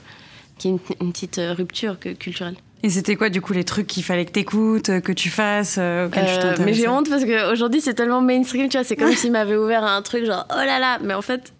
qu'il 0.58 0.72
y 0.72 0.74
ait 0.74 0.78
une, 1.00 1.12
petite 1.12 1.40
rupture 1.56 1.98
culturelle. 1.98 2.56
Et 2.84 2.90
c'était 2.90 3.14
quoi 3.14 3.28
du 3.28 3.40
coup 3.40 3.52
les 3.52 3.62
trucs 3.62 3.86
qu'il 3.86 4.02
fallait 4.02 4.24
que 4.24 4.32
t'écoutes, 4.32 4.88
euh, 4.88 5.00
que 5.00 5.12
tu 5.12 5.30
fasses, 5.30 5.76
euh, 5.78 6.08
euh, 6.16 6.56
Mais 6.64 6.74
j'ai 6.74 6.88
honte 6.88 7.08
parce 7.08 7.24
qu'aujourd'hui 7.24 7.80
c'est 7.80 7.94
tellement 7.94 8.20
mainstream, 8.20 8.68
tu 8.68 8.76
vois, 8.76 8.84
c'est 8.84 8.96
comme 8.96 9.12
s'il 9.16 9.30
m'avait 9.30 9.56
ouvert 9.56 9.84
un 9.84 10.02
truc 10.02 10.24
genre 10.24 10.46
oh 10.50 10.64
là 10.64 10.80
là. 10.80 10.98
Mais 11.00 11.14
en 11.14 11.22
fait, 11.22 11.52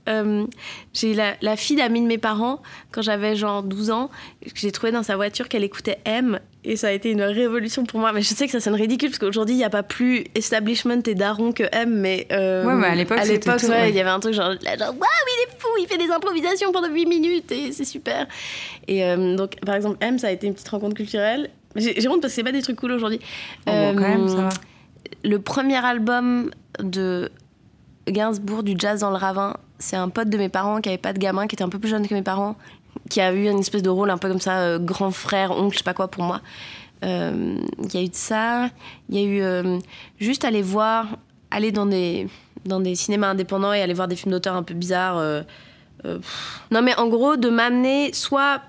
j'ai 0.93 1.15
la, 1.15 1.35
la, 1.41 1.57
fille 1.57 1.77
d'amis 1.77 2.01
de 2.01 2.07
mes 2.07 2.19
parents 2.19 2.61
quand 2.91 3.03
j'avais 3.03 3.37
genre 3.37 3.63
12 3.63 3.91
ans, 3.91 4.11
j'ai 4.55 4.73
trouvé 4.73 4.91
dans 4.91 5.05
sa 5.05 5.15
voiture 5.15 5.49
qu'elle 5.49 5.65
écoutait 5.65 5.99
M 6.05 6.41
et 6.65 6.77
ça 6.77 6.89
a 6.89 6.91
été 6.93 7.11
une 7.11 7.23
révolution 7.23 7.85
pour 7.85 8.01
moi. 8.01 8.13
Mais 8.13 8.23
je 8.23 8.29
sais 8.35 8.47
que 8.47 8.53
ça 8.53 8.61
sonne 8.61 8.75
ridicule 8.75 9.11
parce 9.11 9.19
qu'aujourd'hui 9.19 9.55
il 9.55 9.59
n'y 9.59 9.65
a 9.65 9.71
pas 9.71 9.83
plus 9.83 10.25
establishment 10.35 11.03
et 11.07 11.15
daron 11.15 11.53
que 11.53 11.65
M, 11.73 11.91
mais, 11.91 12.27
ouais, 12.31 12.75
mais 12.75 12.87
à 12.87 12.95
l'époque, 12.95 13.19
à 13.19 13.25
l'époque, 13.25 13.63
ouais, 13.69 13.91
il 13.91 13.97
y 13.97 14.01
avait 14.01 14.11
un 14.11 14.21
truc 14.21 14.35
genre, 14.35 14.49
waouh, 14.49 14.59
il 14.61 15.49
est 15.49 15.59
fou, 15.59 15.69
il 15.81 15.87
fait 15.87 15.99
des 15.99 16.11
improvisations 16.11 16.73
pendant 16.73 16.89
8 16.89 17.07
minutes 17.07 17.53
et 17.53 17.73
c'est 17.73 17.85
super. 17.85 18.27
Et 18.89 19.03
donc 19.37 19.57
par 19.65 19.75
exemple 19.75 19.97
M, 20.01 20.19
ça 20.19 20.29
a 20.29 20.31
été 20.31 20.47
une 20.47 20.55
petite 20.55 20.69
rencontre 20.69 20.95
culturelle 20.95 21.51
j'ai 21.77 22.07
honte 22.09 22.21
parce 22.21 22.33
que 22.33 22.37
c'est 22.37 22.45
pas 22.45 22.53
des 22.53 22.63
trucs 22.63 22.77
cool 22.77 22.93
aujourd'hui. 22.93 23.21
Oh, 23.67 23.71
quand 23.71 23.95
même, 23.95 24.29
ça 24.29 24.37
va. 24.37 24.49
Le 25.25 25.39
premier 25.39 25.83
album 25.83 26.51
de 26.83 27.31
Gainsbourg 28.09 28.63
du 28.63 28.75
jazz 28.77 29.01
dans 29.01 29.11
le 29.11 29.17
ravin, 29.17 29.57
c'est 29.79 29.97
un 29.97 30.09
pote 30.09 30.29
de 30.29 30.37
mes 30.37 30.49
parents 30.49 30.81
qui 30.81 30.89
avait 30.89 30.99
pas 30.99 31.13
de 31.13 31.19
gamin, 31.19 31.47
qui 31.47 31.55
était 31.55 31.65
un 31.65 31.69
peu 31.69 31.79
plus 31.79 31.89
jeune 31.89 32.07
que 32.07 32.15
mes 32.15 32.23
parents, 32.23 32.57
qui 33.13 33.21
a 33.21 33.31
eu 33.35 33.47
une 33.47 33.59
espèce 33.59 33.83
de 33.83 33.91
rôle 33.91 34.09
un 34.09 34.17
peu 34.17 34.29
comme 34.29 34.41
ça, 34.41 34.61
euh, 34.61 34.79
grand 34.79 35.11
frère, 35.11 35.51
oncle, 35.51 35.75
je 35.75 35.79
sais 35.79 35.85
pas 35.85 35.93
quoi 35.93 36.09
pour 36.09 36.25
moi. 36.25 36.41
Euh, 37.05 37.59
il 37.79 37.95
y 37.95 37.99
a 37.99 38.03
eu 38.03 38.09
de 38.09 38.15
ça, 38.15 38.71
il 39.11 39.21
y 39.21 39.23
a 39.23 39.23
eu 39.23 39.43
euh, 39.43 39.79
juste 40.19 40.47
aller 40.47 40.63
voir, 40.63 41.19
aller 41.51 41.73
dans 41.73 41.85
des, 41.85 42.27
dans 42.65 42.81
des 42.81 42.95
cinémas 42.95 43.29
indépendants 43.29 43.75
et 43.75 43.83
aller 43.83 43.93
voir 43.93 44.09
des 44.09 44.17
films 44.17 44.33
d'auteur 44.33 44.57
un 44.57 44.63
peu 44.63 44.73
bizarres. 44.73 45.45
non 46.71 46.83
mais 46.83 46.99
en 46.99 47.09
gros, 47.09 47.37
de 47.37 47.51
m'amener 47.51 48.15
soit 48.15 48.63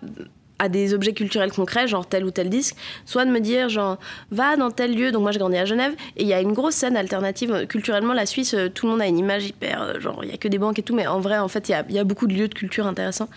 à 0.63 0.70
des 0.70 0.93
objets 0.93 1.13
culturels 1.13 1.51
concrets, 1.51 1.88
genre 1.88 2.05
tel 2.05 2.24
ou 2.25 2.32
tel 2.32 2.50
disque, 2.50 2.75
soit 3.05 3.25
de 3.25 3.32
me 3.32 3.39
dire, 3.39 3.70
genre, 3.70 3.98
va 4.32 4.55
dans 4.55 4.72
tel 4.72 4.96
lieu. 4.96 5.12
Donc, 5.12 5.22
moi, 5.22 5.32
je 5.32 5.39
grandis 5.39 5.58
à 5.58 5.65
Genève, 5.65 5.93
et 6.15 6.24
il 6.24 6.27
y 6.27 6.34
a 6.34 6.39
une 6.39 6.53
grosse 6.53 6.75
scène 6.75 6.96
alternative. 6.96 7.67
Culturellement, 7.67 8.13
la 8.13 8.25
Suisse, 8.25 8.53
euh, 8.53 8.70
tout 8.70 8.86
le 8.86 8.93
monde 8.93 9.01
a 9.01 9.08
une 9.08 9.17
image 9.17 9.48
hyper, 9.48 9.82
euh, 9.82 10.00
genre, 10.00 10.24
il 10.24 10.32
y 10.32 10.34
a 10.34 10.38
que 10.38 10.48
des 10.48 10.58
banques 10.58 10.79
et 10.79 10.84
tout, 10.84 10.96
mais 10.96 11.05
en 11.05 11.20
vrai, 11.20 11.38
en 11.38 11.50
fait, 11.50 11.70
il 11.70 11.93
y 11.93 12.00
a, 12.00 12.03
beaucoup 12.03 12.27
de 12.27 12.34
lieux 12.34 12.48
de 12.48 12.53
culture 12.53 12.88
intéressants. 12.88 13.29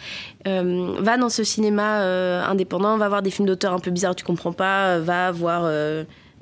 Euh, 0.47 0.95
va 1.00 1.16
dans 1.16 1.28
ce 1.28 1.45
cinéma 1.45 2.02
indépendant, 2.49 2.97
va 2.97 3.09
voir 3.09 3.23
des 3.23 3.30
films 3.30 3.49
d'auteur 3.49 3.73
un 3.73 3.78
peu 3.78 3.90
bizarres, 3.90 4.14
tu 4.14 4.25
comprends 4.25 4.52
pas, 4.52 4.99
va 4.99 5.30
voir 5.33 5.71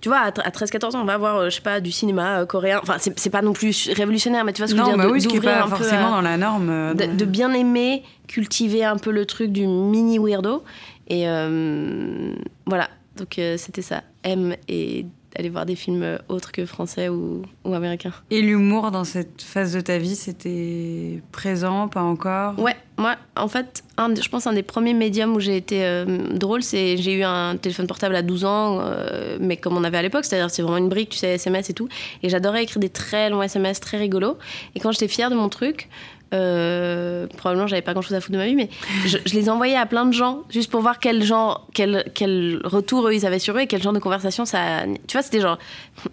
tu 0.04 0.10
vois, 0.10 0.18
à 0.18 0.30
13-14 0.30 0.96
ans, 0.96 1.00
on 1.00 1.06
va 1.06 1.16
voir, 1.16 1.36
euh, 1.38 1.44
je 1.48 1.54
sais 1.54 1.60
pas, 1.62 1.80
du 1.80 1.90
cinéma 1.90 2.40
euh, 2.40 2.44
coréen. 2.44 2.78
Enfin, 2.82 2.96
c'est 2.98 3.30
pas 3.30 3.40
non 3.40 3.54
plus 3.54 3.88
révolutionnaire, 3.94 4.44
mais 4.44 4.52
tu 4.52 4.60
vois 4.60 4.68
ce 4.68 4.74
que 4.74 4.78
je 4.78 4.82
veux 4.84 4.90
Non, 4.90 4.96
dire 4.96 5.02
bah 5.02 5.08
de- 5.08 5.12
oui, 5.14 5.22
ce 5.22 5.28
qui 5.28 5.38
est 5.38 5.40
pas 5.40 5.66
forcément 5.66 6.08
à- 6.08 6.16
dans 6.16 6.20
la 6.20 6.36
norme. 6.36 6.68
euh, 6.68 6.92
de, 6.92 7.06
de 7.06 7.24
bien 7.24 7.54
aimer 7.54 8.02
cultiver 8.28 8.84
un 8.84 8.98
peu 8.98 9.10
le 9.12 9.24
truc 9.24 9.50
du 9.50 9.66
mini 9.66 10.18
weirdo. 10.18 10.62
Et 11.08 11.26
euh, 11.26 12.34
voilà, 12.66 12.90
donc 13.16 13.38
euh, 13.38 13.56
c'était 13.56 13.80
ça. 13.80 14.02
M 14.24 14.56
et 14.68 15.06
aller 15.36 15.48
voir 15.48 15.66
des 15.66 15.74
films 15.74 16.02
euh, 16.02 16.18
autres 16.28 16.52
que 16.52 16.64
français 16.66 17.08
ou, 17.08 17.42
ou 17.64 17.74
américains. 17.74 18.12
Et 18.30 18.40
l'humour 18.40 18.90
dans 18.90 19.04
cette 19.04 19.42
phase 19.42 19.72
de 19.72 19.80
ta 19.80 19.98
vie, 19.98 20.16
c'était 20.16 21.20
présent, 21.32 21.88
pas 21.88 22.02
encore? 22.02 22.58
Ouais, 22.58 22.76
moi, 22.96 23.16
en 23.36 23.48
fait, 23.48 23.82
un, 23.96 24.14
je 24.14 24.28
pense 24.28 24.46
un 24.46 24.52
des 24.52 24.62
premiers 24.62 24.94
médiums 24.94 25.34
où 25.34 25.40
j'ai 25.40 25.56
été 25.56 25.84
euh, 25.84 26.04
drôle, 26.32 26.62
c'est 26.62 26.96
j'ai 26.96 27.14
eu 27.14 27.22
un 27.24 27.56
téléphone 27.56 27.86
portable 27.86 28.14
à 28.14 28.22
12 28.22 28.44
ans, 28.44 28.78
euh, 28.80 29.36
mais 29.40 29.56
comme 29.56 29.76
on 29.76 29.84
avait 29.84 29.98
à 29.98 30.02
l'époque, 30.02 30.24
c'est-à-dire 30.24 30.50
c'est 30.50 30.62
vraiment 30.62 30.78
une 30.78 30.88
brique, 30.88 31.10
tu 31.10 31.18
sais, 31.18 31.34
SMS 31.34 31.70
et 31.70 31.74
tout. 31.74 31.88
Et 32.22 32.28
j'adorais 32.28 32.62
écrire 32.62 32.80
des 32.80 32.88
très 32.88 33.30
longs 33.30 33.42
SMS 33.42 33.80
très 33.80 33.96
rigolos. 33.96 34.38
Et 34.74 34.80
quand 34.80 34.92
j'étais 34.92 35.08
fière 35.08 35.30
de 35.30 35.34
mon 35.34 35.48
truc, 35.48 35.88
euh, 36.34 37.26
probablement 37.36 37.66
j'avais 37.66 37.82
pas 37.82 37.92
grand-chose 37.92 38.14
à 38.14 38.20
foutre 38.20 38.32
de 38.32 38.38
ma 38.38 38.46
vie, 38.46 38.56
mais 38.56 38.68
je, 39.06 39.18
je 39.24 39.34
les 39.34 39.48
envoyais 39.48 39.76
à 39.76 39.86
plein 39.86 40.04
de 40.04 40.12
gens 40.12 40.42
juste 40.50 40.70
pour 40.70 40.80
voir 40.80 40.98
quel 40.98 41.22
genre, 41.22 41.66
quel, 41.74 42.10
quel 42.14 42.60
retour 42.64 43.08
eux 43.08 43.14
ils 43.14 43.24
avaient 43.24 43.38
sur 43.38 43.56
eux 43.56 43.60
et 43.60 43.66
quel 43.66 43.82
genre 43.82 43.92
de 43.92 43.98
conversation 43.98 44.44
ça. 44.44 44.84
Tu 45.06 45.12
vois, 45.12 45.22
c'était 45.22 45.40
genre. 45.40 45.58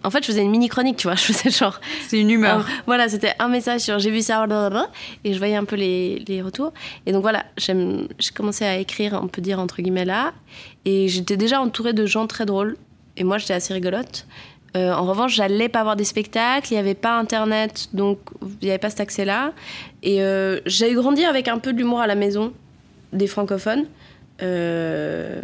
En 0.04 0.12
fait, 0.12 0.22
je 0.22 0.28
faisais 0.28 0.44
une 0.44 0.52
mini 0.52 0.70
chronique, 0.70 0.98
tu 0.98 1.08
vois, 1.08 1.16
je 1.16 1.24
faisais 1.34 1.50
genre. 1.50 1.80
C'est 2.08 2.20
une 2.20 2.30
humeur. 2.30 2.66
voilà, 2.86 3.10
c'était 3.10 3.34
un 3.40 3.48
message 3.48 3.82
sur 3.82 4.00
j'ai 4.00 4.12
vu 4.12 4.22
ça, 4.22 4.46
blablabla, 4.46 4.90
et 5.24 5.34
je 5.34 5.38
voyais 5.38 5.56
un 5.56 5.66
peu 5.66 5.76
les, 5.76 6.24
les 6.28 6.42
retours. 6.42 6.74
Et 7.06 7.12
donc 7.12 7.22
voilà, 7.22 7.46
j'ai 7.58 7.74
commencé 8.36 8.66
à 8.66 8.78
écrire, 8.78 9.20
on 9.22 9.28
peut 9.28 9.42
dire 9.42 9.60
entre 9.60 9.82
guillemets 9.82 10.06
là, 10.06 10.34
et 10.86 11.08
j'étais 11.08 11.38
déjà 11.38 11.62
entourée 11.62 11.94
de 11.94 12.06
gens 12.06 12.28
très 12.28 12.46
drôles, 12.46 12.78
et 13.18 13.24
moi 13.24 13.38
j'étais 13.38 13.54
assez 13.54 13.74
rigolote. 13.74 14.26
Euh, 14.78 14.94
en 14.94 15.06
revanche, 15.06 15.36
j'allais 15.36 15.68
pas 15.68 15.84
voir 15.84 15.96
des 15.98 16.06
spectacles, 16.06 16.68
il 16.72 16.76
n'y 16.76 16.80
avait 16.80 16.94
pas 16.96 17.18
internet, 17.20 17.90
donc 17.94 18.20
il 18.62 18.66
n'y 18.66 18.70
avait 18.70 18.80
pas 18.80 18.90
cet 18.90 19.02
accès-là. 19.02 19.52
Et 20.02 20.22
euh, 20.24 20.60
j'ai 20.66 20.94
grandi 20.94 21.26
avec 21.26 21.48
un 21.50 21.58
peu 21.60 21.74
d'humour 21.74 22.00
à 22.00 22.08
la 22.08 22.16
maison, 22.16 22.54
des 23.12 23.28
francophones. 23.28 23.86
Euh, 24.42 25.42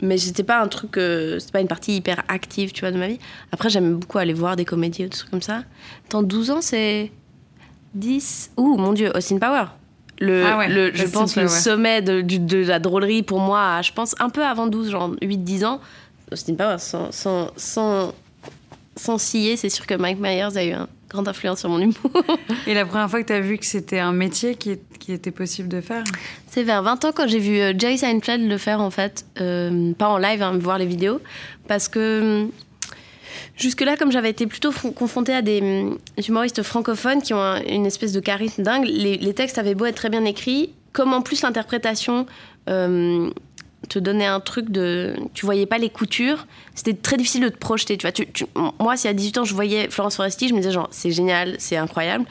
mais 0.00 0.18
c'était 0.18 0.42
pas 0.42 0.60
un 0.60 0.68
truc, 0.68 0.96
euh, 0.98 1.38
c'était 1.38 1.52
pas 1.52 1.60
une 1.60 1.68
partie 1.68 1.96
hyper 1.96 2.22
active, 2.28 2.72
tu 2.72 2.80
vois, 2.80 2.90
de 2.90 2.98
ma 2.98 3.06
vie. 3.08 3.18
Après, 3.52 3.68
j'aime 3.70 3.94
beaucoup 3.96 4.18
aller 4.18 4.32
voir 4.34 4.56
des 4.56 4.64
comédies 4.64 5.02
ou 5.04 5.08
des 5.08 5.16
trucs 5.16 5.30
comme 5.30 5.42
ça. 5.42 5.62
Attends, 6.06 6.22
12 6.22 6.50
ans, 6.50 6.60
c'est 6.60 7.10
10. 7.94 8.52
Ouh, 8.56 8.76
mon 8.76 8.92
Dieu, 8.92 9.12
Austin 9.14 9.38
Power. 9.38 9.64
Le, 10.20 10.44
Ah 10.46 10.58
ouais, 10.58 10.68
le- 10.68 10.94
je 10.94 11.04
pense 11.04 11.36
le 11.36 11.48
sommet 11.48 12.00
de, 12.02 12.20
de 12.20 12.58
la 12.64 12.78
drôlerie 12.78 13.22
pour 13.22 13.40
moi, 13.40 13.82
je 13.82 13.92
pense 13.92 14.14
un 14.20 14.30
peu 14.30 14.44
avant 14.44 14.66
12, 14.68 14.90
genre 14.90 15.10
8-10 15.22 15.64
ans. 15.64 15.80
Austin 16.32 16.54
Power, 16.54 16.76
sans, 16.78 17.12
sans, 17.12 17.50
sans, 17.56 18.14
sans 18.96 19.18
scier, 19.18 19.56
c'est 19.56 19.68
sûr 19.70 19.86
que 19.86 19.94
Mike 19.94 20.18
Myers 20.20 20.56
a 20.56 20.64
eu 20.64 20.72
une 20.72 20.86
grande 21.08 21.28
influence 21.28 21.60
sur 21.60 21.68
mon 21.68 21.78
humour. 21.80 22.10
Et 22.66 22.74
la 22.74 22.84
première 22.86 23.08
fois 23.10 23.22
que 23.22 23.26
tu 23.28 23.32
as 23.32 23.40
vu 23.40 23.58
que 23.58 23.66
c'était 23.66 23.98
un 24.00 24.12
métier 24.12 24.54
qui, 24.56 24.78
était 25.08 25.30
possible 25.30 25.68
de 25.68 25.80
faire? 25.82 26.02
C'est 26.48 26.62
vers 26.62 26.82
20 26.82 27.04
ans 27.04 27.12
quand 27.14 27.28
j'ai 27.28 27.38
vu 27.38 27.58
euh, 27.60 27.72
Jerry 27.78 27.98
Seinfeld 27.98 28.48
le 28.48 28.56
faire 28.58 28.80
en 28.80 28.90
fait, 28.90 29.26
Euh, 29.40 29.92
pas 29.92 30.08
en 30.08 30.16
live, 30.18 30.42
hein, 30.42 30.56
voir 30.58 30.78
les 30.78 30.86
vidéos, 30.86 31.20
parce 31.68 31.88
que 31.88 32.44
hum, 32.44 32.50
jusque-là, 33.56 33.96
comme 33.96 34.10
j'avais 34.10 34.30
été 34.30 34.46
plutôt 34.46 34.72
fron- 34.72 34.92
confrontée 34.92 35.34
à 35.34 35.42
des 35.42 35.60
hum, 35.60 35.98
humoristes 36.26 36.62
francophones 36.62 37.20
qui 37.22 37.34
ont 37.34 37.40
un- 37.42 37.62
une 37.64 37.84
espèce 37.86 38.12
de 38.12 38.20
charisme 38.20 38.62
dingue, 38.62 38.86
les, 38.86 39.18
les 39.18 39.34
textes 39.34 39.58
avaient 39.58 39.74
beau 39.74 39.84
être 39.84 39.96
très 39.96 40.08
bien 40.10 40.24
écrits, 40.24 40.72
comme 40.92 41.12
en 41.12 41.20
plus 41.20 41.42
l'interprétation 41.42 42.24
euh, 42.70 43.30
te 43.88 43.98
donnait 43.98 44.26
un 44.26 44.40
truc 44.40 44.70
de... 44.70 45.14
Tu 45.34 45.46
voyais 45.46 45.66
pas 45.66 45.78
les 45.78 45.90
coutures, 45.90 46.46
c'était 46.74 46.94
très 46.94 47.16
difficile 47.16 47.42
de 47.42 47.48
te 47.48 47.58
projeter, 47.58 47.96
tu 47.96 48.02
vois. 48.02 48.12
Tu- 48.12 48.26
moi, 48.80 48.96
si 48.96 49.08
à 49.08 49.12
18 49.12 49.38
ans, 49.38 49.44
je 49.44 49.54
voyais 49.54 49.88
Florence 49.90 50.16
Foresti, 50.16 50.48
je 50.48 50.54
me 50.54 50.58
disais 50.58 50.72
genre, 50.72 50.88
c'est 50.90 51.10
génial, 51.10 51.56
c'est 51.58 51.76
incroyable, 51.76 52.24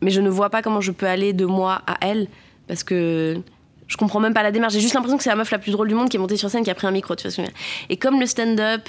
mais 0.00 0.10
je 0.10 0.20
ne 0.20 0.28
vois 0.28 0.50
pas 0.50 0.62
comment 0.62 0.80
je 0.80 0.92
peux 0.92 1.06
aller 1.06 1.32
de 1.32 1.44
moi 1.44 1.82
à 1.86 1.96
elle 2.00 2.28
parce 2.66 2.84
que 2.84 3.40
je 3.88 3.96
comprends 3.96 4.20
même 4.20 4.34
pas 4.34 4.42
la 4.42 4.52
démarche. 4.52 4.74
J'ai 4.74 4.80
juste 4.80 4.94
l'impression 4.94 5.16
que 5.16 5.24
c'est 5.24 5.30
la 5.30 5.36
meuf 5.36 5.50
la 5.50 5.58
plus 5.58 5.72
drôle 5.72 5.88
du 5.88 5.94
monde 5.94 6.10
qui 6.10 6.16
est 6.16 6.20
montée 6.20 6.36
sur 6.36 6.50
scène, 6.50 6.62
qui 6.62 6.70
a 6.70 6.74
pris 6.74 6.86
un 6.86 6.90
micro. 6.90 7.16
Tu 7.16 7.22
vois 7.26 7.30
ce 7.30 7.42
Et 7.88 7.96
comme 7.96 8.20
le 8.20 8.26
stand-up, 8.26 8.82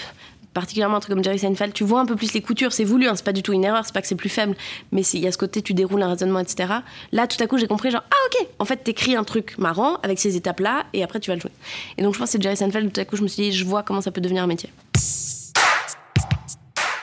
particulièrement 0.53 0.97
un 0.97 0.99
truc 0.99 1.13
comme 1.13 1.23
Jerry 1.23 1.39
Seinfeld, 1.39 1.73
tu 1.73 1.83
vois 1.83 2.01
un 2.01 2.05
peu 2.05 2.15
plus 2.15 2.33
les 2.33 2.41
coutures. 2.41 2.73
C'est 2.73 2.83
voulu, 2.83 3.07
hein, 3.07 3.13
c'est 3.15 3.25
pas 3.25 3.33
du 3.33 3.43
tout 3.43 3.53
une 3.53 3.63
erreur, 3.63 3.85
c'est 3.85 3.93
pas 3.93 4.01
que 4.01 4.07
c'est 4.07 4.15
plus 4.15 4.29
faible, 4.29 4.55
mais 4.91 5.01
il 5.01 5.19
y 5.19 5.27
a 5.27 5.31
ce 5.31 5.37
côté, 5.37 5.61
tu 5.61 5.73
déroules 5.73 6.01
un 6.01 6.09
raisonnement, 6.09 6.39
etc. 6.39 6.73
Là, 7.11 7.27
tout 7.27 7.41
à 7.43 7.47
coup, 7.47 7.57
j'ai 7.57 7.67
compris, 7.67 7.91
genre, 7.91 8.03
ah 8.09 8.15
ok, 8.27 8.47
en 8.59 8.65
fait, 8.65 8.77
t'écris 8.77 9.15
un 9.15 9.23
truc 9.23 9.57
marrant 9.57 9.95
avec 10.03 10.19
ces 10.19 10.35
étapes-là, 10.35 10.85
et 10.93 11.03
après, 11.03 11.19
tu 11.19 11.29
vas 11.29 11.35
le 11.35 11.41
jouer. 11.41 11.51
Et 11.97 12.03
donc, 12.03 12.13
je 12.13 12.19
pense 12.19 12.29
que 12.29 12.31
c'est 12.33 12.41
Jerry 12.41 12.57
Seinfeld, 12.57 12.91
tout 12.91 13.01
à 13.01 13.05
coup, 13.05 13.15
je 13.15 13.23
me 13.23 13.27
suis 13.27 13.43
dit, 13.43 13.51
je 13.51 13.65
vois 13.65 13.83
comment 13.83 14.01
ça 14.01 14.11
peut 14.11 14.21
devenir 14.21 14.43
un 14.43 14.47
métier. 14.47 14.69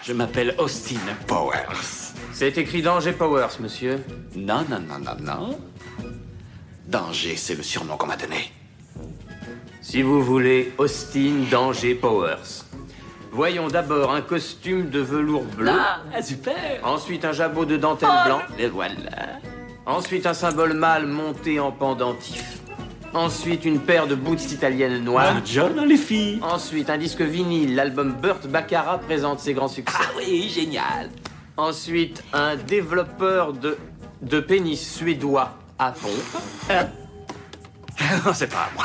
Je 0.02 0.12
m'appelle 0.12 0.54
Austin 0.58 1.00
Powers. 1.26 2.12
C'est 2.32 2.58
écrit 2.58 2.82
Danger 2.82 3.12
Powers, 3.12 3.58
monsieur. 3.60 4.04
Non, 4.36 4.64
non, 4.68 4.78
non, 4.78 4.98
non, 4.98 5.16
non. 5.20 5.58
Danger, 6.86 7.34
c'est 7.34 7.54
le 7.54 7.62
surnom 7.62 7.96
qu'on 7.96 8.06
m'a 8.06 8.16
donné. 8.16 8.52
Si 9.80 10.02
vous 10.02 10.22
voulez, 10.22 10.72
Austin 10.78 11.44
Danger 11.50 11.94
Powers. 11.94 12.65
Voyons 13.32 13.68
d'abord 13.68 14.12
un 14.12 14.22
costume 14.22 14.88
de 14.88 15.00
velours 15.00 15.44
bleu. 15.44 15.70
Ah, 15.72 16.22
super 16.22 16.54
Ensuite, 16.82 17.24
un 17.24 17.32
jabot 17.32 17.64
de 17.64 17.76
dentelle 17.76 18.08
blanc. 18.24 18.40
Et 18.58 18.68
voilà. 18.68 18.94
Ensuite, 19.84 20.26
un 20.26 20.34
symbole 20.34 20.72
mâle 20.74 21.06
monté 21.06 21.60
en 21.60 21.70
pendentif. 21.72 22.60
Ensuite, 23.14 23.64
une 23.64 23.80
paire 23.80 24.06
de 24.06 24.14
boots 24.14 24.52
italiennes 24.52 25.02
noires. 25.04 25.34
Ah, 25.38 25.40
John, 25.44 25.84
les 25.86 25.96
filles 25.96 26.38
Ensuite, 26.42 26.90
un 26.90 26.98
disque 26.98 27.20
vinyle. 27.22 27.74
L'album 27.74 28.12
Burt 28.12 28.46
Baccarat 28.46 28.98
présente 28.98 29.40
ses 29.40 29.54
grands 29.54 29.68
succès. 29.68 29.96
Ah 30.00 30.06
oui, 30.16 30.48
génial 30.48 31.08
Ensuite, 31.56 32.22
un 32.32 32.56
développeur 32.56 33.52
de, 33.52 33.78
de 34.22 34.40
pénis 34.40 34.94
suédois 34.96 35.52
à 35.78 35.92
fond. 35.92 36.08
C'est 38.34 38.50
pas 38.50 38.68
à 38.70 38.70
moi. 38.74 38.84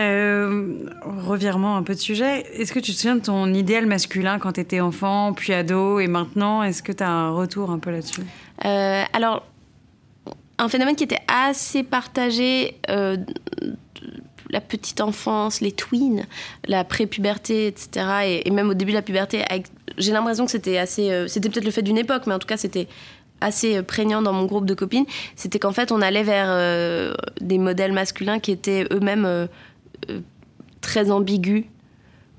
Euh, 0.00 0.74
revirement 1.02 1.76
un 1.76 1.84
peu 1.84 1.94
de 1.94 2.00
sujet. 2.00 2.40
Est-ce 2.54 2.72
que 2.72 2.80
tu 2.80 2.92
te 2.92 2.96
souviens 2.96 3.14
de 3.14 3.22
ton 3.22 3.54
idéal 3.54 3.86
masculin 3.86 4.40
quand 4.40 4.54
tu 4.54 4.60
étais 4.60 4.80
enfant, 4.80 5.32
puis 5.32 5.52
ado, 5.52 6.00
et 6.00 6.08
maintenant 6.08 6.64
Est-ce 6.64 6.82
que 6.82 6.90
tu 6.90 7.04
as 7.04 7.08
un 7.08 7.30
retour 7.30 7.70
un 7.70 7.78
peu 7.78 7.92
là-dessus? 7.92 8.22
Euh, 8.64 9.04
alors, 9.12 9.46
un 10.58 10.68
phénomène 10.68 10.96
qui 10.96 11.04
était 11.04 11.22
assez 11.28 11.84
partagé, 11.84 12.76
euh, 12.90 13.16
la 14.50 14.60
petite 14.60 15.00
enfance, 15.00 15.60
les 15.60 15.70
tweens, 15.70 16.24
la 16.66 16.82
prépuberté, 16.82 17.68
etc. 17.68 18.06
Et, 18.24 18.48
et 18.48 18.50
même 18.50 18.70
au 18.70 18.74
début 18.74 18.90
de 18.90 18.96
la 18.96 19.02
puberté, 19.02 19.44
j'ai 19.96 20.10
l'impression 20.10 20.44
que 20.44 20.50
c'était 20.50 20.78
assez. 20.78 21.26
c'était 21.28 21.48
peut-être 21.48 21.64
le 21.64 21.70
fait 21.70 21.82
d'une 21.82 21.98
époque, 21.98 22.26
mais 22.26 22.34
en 22.34 22.40
tout 22.40 22.48
cas, 22.48 22.56
c'était 22.56 22.88
assez 23.40 23.80
prégnant 23.82 24.22
dans 24.22 24.32
mon 24.32 24.46
groupe 24.46 24.66
de 24.66 24.74
copines. 24.74 25.06
C'était 25.36 25.60
qu'en 25.60 25.72
fait, 25.72 25.92
on 25.92 26.00
allait 26.00 26.24
vers 26.24 27.14
des 27.40 27.58
modèles 27.58 27.92
masculins 27.92 28.40
qui 28.40 28.50
étaient 28.50 28.86
eux-mêmes 28.92 29.48
très 30.84 31.10
ambigus. 31.10 31.64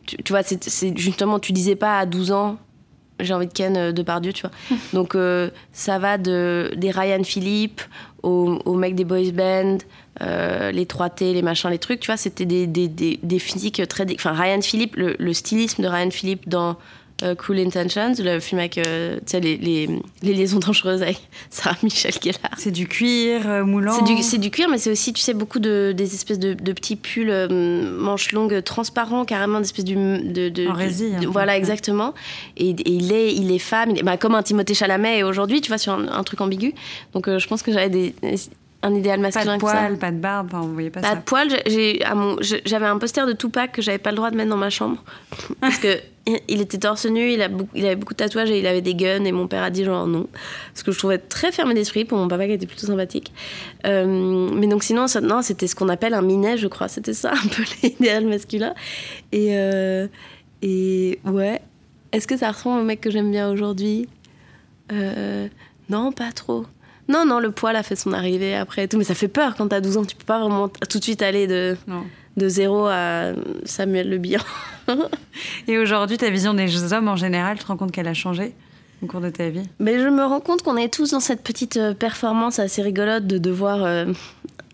Tu, 0.06 0.18
tu 0.18 0.34
vois, 0.34 0.44
c'est 0.44 0.98
justement, 0.98 1.40
tu 1.40 1.52
disais 1.52 1.76
pas 1.76 2.00
à 2.00 2.06
12 2.06 2.32
ans, 2.32 2.58
j'ai 3.20 3.34
envie 3.34 3.48
de 3.48 3.54
Ken 3.54 3.76
euh, 3.76 3.92
Depardieu, 3.92 4.34
tu 4.34 4.44
vois. 4.44 4.78
Donc 4.94 5.16
euh, 5.16 5.50
ça 5.74 6.00
va 6.00 6.18
de, 6.18 6.72
des 6.78 6.92
Ryan 6.92 7.24
Philippe 7.24 7.82
aux, 8.24 8.60
aux 8.66 8.76
mecs 8.76 8.96
des 8.96 9.06
boys 9.06 9.32
band, 9.34 9.78
euh, 10.22 10.72
les 10.72 10.86
3T, 10.86 11.34
les 11.34 11.42
machins, 11.42 11.70
les 11.70 11.80
trucs, 11.80 12.00
tu 12.00 12.08
vois, 12.08 12.18
c'était 12.18 12.46
des, 12.46 12.68
des, 12.68 12.88
des, 12.88 13.20
des 13.22 13.40
physiques 13.40 13.82
très... 13.88 14.06
Enfin, 14.14 14.34
Ryan 14.34 14.62
Philippe, 14.62 14.96
le, 14.96 15.16
le 15.20 15.34
stylisme 15.34 15.84
de 15.84 15.88
Ryan 15.88 16.12
Philippe 16.12 16.48
dans 16.48 16.78
Cool 17.38 17.60
Intentions, 17.60 18.14
le 18.20 18.40
film 18.40 18.60
avec, 18.60 18.78
euh, 18.78 19.20
les, 19.34 19.58
les, 19.58 19.90
les 20.22 20.34
liaisons 20.34 20.60
dangereuses 20.60 21.02
avec 21.02 21.20
Sarah 21.50 21.78
Michel 21.82 22.12
Gellar. 22.22 22.52
C'est 22.58 22.72
du 22.72 22.88
cuir 22.88 23.48
euh, 23.48 23.64
moulant 23.64 23.94
C'est 24.22 24.38
du, 24.38 24.52
cuir, 24.52 24.70
mais 24.70 24.78
c'est 24.78 24.92
aussi, 24.92 25.14
tu 25.14 25.22
sais, 25.22 25.34
beaucoup 25.34 25.60
de, 25.60 25.94
des 25.96 26.14
espèces 26.14 26.40
de, 26.40 26.54
de 26.54 26.74
petits 26.74 26.96
pulls 26.96 27.30
euh, 27.30 27.98
manches 27.98 28.32
longues 28.32 28.62
transparents, 28.64 29.26
carrément, 29.26 29.60
des 29.60 29.66
espèces 29.66 29.86
du, 29.86 29.96
de, 29.96 30.50
de, 30.50 30.68
En 30.68 30.74
résille, 30.74 31.16
voilà, 31.28 31.58
exactement. 31.58 32.14
Et, 32.58 32.72
et 32.72 32.92
il, 32.92 33.12
est, 33.14 33.34
il 33.34 33.52
est 33.52 33.60
femme, 33.60 33.92
il 33.92 34.00
est, 34.00 34.04
bah, 34.04 34.18
comme 34.18 34.36
un 34.36 34.44
Timothée 34.44 34.74
Chalamet 34.74 35.24
aujourd'hui, 35.24 35.62
tu 35.62 35.70
vois, 35.70 35.78
sur 35.78 35.94
un, 35.94 36.08
un 36.08 36.24
truc 36.24 36.42
ambigu. 36.42 36.74
Donc 37.14 37.28
euh, 37.28 37.40
je 37.40 37.48
pense 37.48 37.64
que 37.64 37.72
j'avais 37.72 37.90
des, 37.90 38.14
un 38.88 38.94
idéal 38.96 39.18
Pas 39.20 39.24
masculin 39.24 39.56
de 39.58 39.62
comme 39.62 39.70
ça. 39.70 39.76
poils, 39.78 39.98
pas 39.98 40.12
de 40.12 40.18
barbe, 40.18 40.48
enfin, 40.52 40.62
vous 40.62 40.74
voyez 40.74 40.90
pas 40.90 41.02
Pas 41.02 41.10
ça. 41.10 41.16
de 41.16 41.22
poils, 41.22 41.50
j'avais 42.66 42.86
un 42.86 42.98
poster 43.00 43.26
de 43.26 43.34
Tupac 43.34 43.72
que 43.72 43.82
j'avais 43.82 43.98
pas 43.98 44.12
le 44.12 44.18
droit 44.18 44.30
de 44.32 44.36
mettre 44.38 44.50
dans 44.50 44.58
ma 44.58 44.70
chambre. 44.70 45.04
Parce 45.62 45.78
que 45.78 45.98
il 46.48 46.60
était 46.60 46.80
torse 46.80 47.06
nu, 47.06 47.32
il, 47.34 47.42
a 47.44 47.50
beaucoup- 47.50 47.70
il 47.76 47.86
avait 47.86 47.96
beaucoup 47.96 48.14
de 48.14 48.18
tatouages 48.18 48.50
et 48.50 48.58
il 48.60 48.66
avait 48.66 48.82
des 48.82 48.96
guns. 48.96 49.24
Et 49.26 49.32
mon 49.32 49.48
père 49.48 49.62
a 49.64 49.70
dit 49.70 49.84
genre 49.86 50.08
non. 50.08 50.28
Ce 50.74 50.84
que 50.84 50.92
je 50.92 50.98
trouvais 50.98 51.20
très 51.20 51.52
fermé 51.52 51.74
d'esprit 51.76 52.04
pour 52.06 52.18
mon 52.18 52.28
papa 52.28 52.48
qui 52.48 52.54
était 52.54 52.66
plutôt 52.66 52.88
sympathique. 52.88 53.32
Euh, 53.86 54.50
mais 54.54 54.66
donc 54.68 54.84
sinon, 54.84 55.08
ça- 55.08 55.22
non, 55.22 55.42
c'était 55.44 55.68
ce 55.68 55.76
qu'on 55.76 55.90
appelle 55.90 56.14
un 56.16 56.24
minet, 56.24 56.58
je 56.58 56.68
crois. 56.68 56.88
C'était 56.88 57.14
ça 57.14 57.32
un 57.44 57.48
peu 57.48 57.64
l'idéal 57.84 58.26
masculin. 58.26 58.74
Et, 59.32 59.50
euh, 59.52 60.08
et 60.64 61.20
ouais. 61.26 61.62
Est-ce 62.12 62.28
que 62.28 62.38
ça 62.38 62.52
ressemble 62.52 62.82
au 62.82 62.86
mec 62.86 63.02
que 63.02 63.12
j'aime 63.12 63.30
bien 63.30 63.50
aujourd'hui? 63.52 64.08
Euh, 64.92 65.48
Non, 65.90 66.12
pas 66.12 66.32
trop. 66.32 66.66
Non, 67.08 67.26
non, 67.26 67.40
le 67.40 67.52
poil 67.52 67.76
a 67.76 67.84
fait 67.84 67.96
son 67.96 68.14
arrivée 68.14 68.56
après 68.56 68.88
tout, 68.88 68.98
mais 68.98 69.04
ça 69.04 69.14
fait 69.16 69.28
peur 69.28 69.56
quand 69.56 69.68
t'as 69.68 69.82
12 69.82 69.98
ans, 69.98 70.06
tu 70.06 70.16
peux 70.16 70.26
pas 70.26 70.40
vraiment 70.40 70.68
tout 70.70 70.98
de 71.00 71.04
suite 71.04 71.22
aller 71.22 71.46
de, 71.48 71.78
Non. 71.88 72.04
de 72.38 72.50
zéro 72.50 72.88
à 72.88 73.34
Samuel 73.64 74.10
Le 74.10 74.18
Bihan. 74.18 74.42
Et 75.68 75.78
aujourd'hui, 75.78 76.18
ta 76.18 76.30
vision 76.30 76.54
des 76.54 76.94
hommes 76.94 77.08
en 77.08 77.16
général, 77.16 77.58
tu 77.58 77.64
te 77.64 77.68
rends 77.68 77.78
compte 77.78 77.92
qu'elle 77.92 78.08
a 78.08 78.14
changé 78.14 78.54
au 79.04 79.08
cours 79.08 79.22
de 79.22 79.30
ta 79.30 79.50
vie? 79.50 79.68
Mais 79.80 80.00
je 80.00 80.08
me 80.08 80.24
rends 80.24 80.40
compte 80.40 80.62
qu'on 80.62 80.78
est 80.78 80.92
tous 80.94 81.12
dans 81.12 81.20
cette 81.20 81.44
petite 81.44 81.78
euh, 81.78 81.94
performance 81.94 82.60
assez 82.60 82.82
rigolote 82.82 83.28
de 83.28 83.38
devoir 83.38 83.84
euh, 83.84 84.06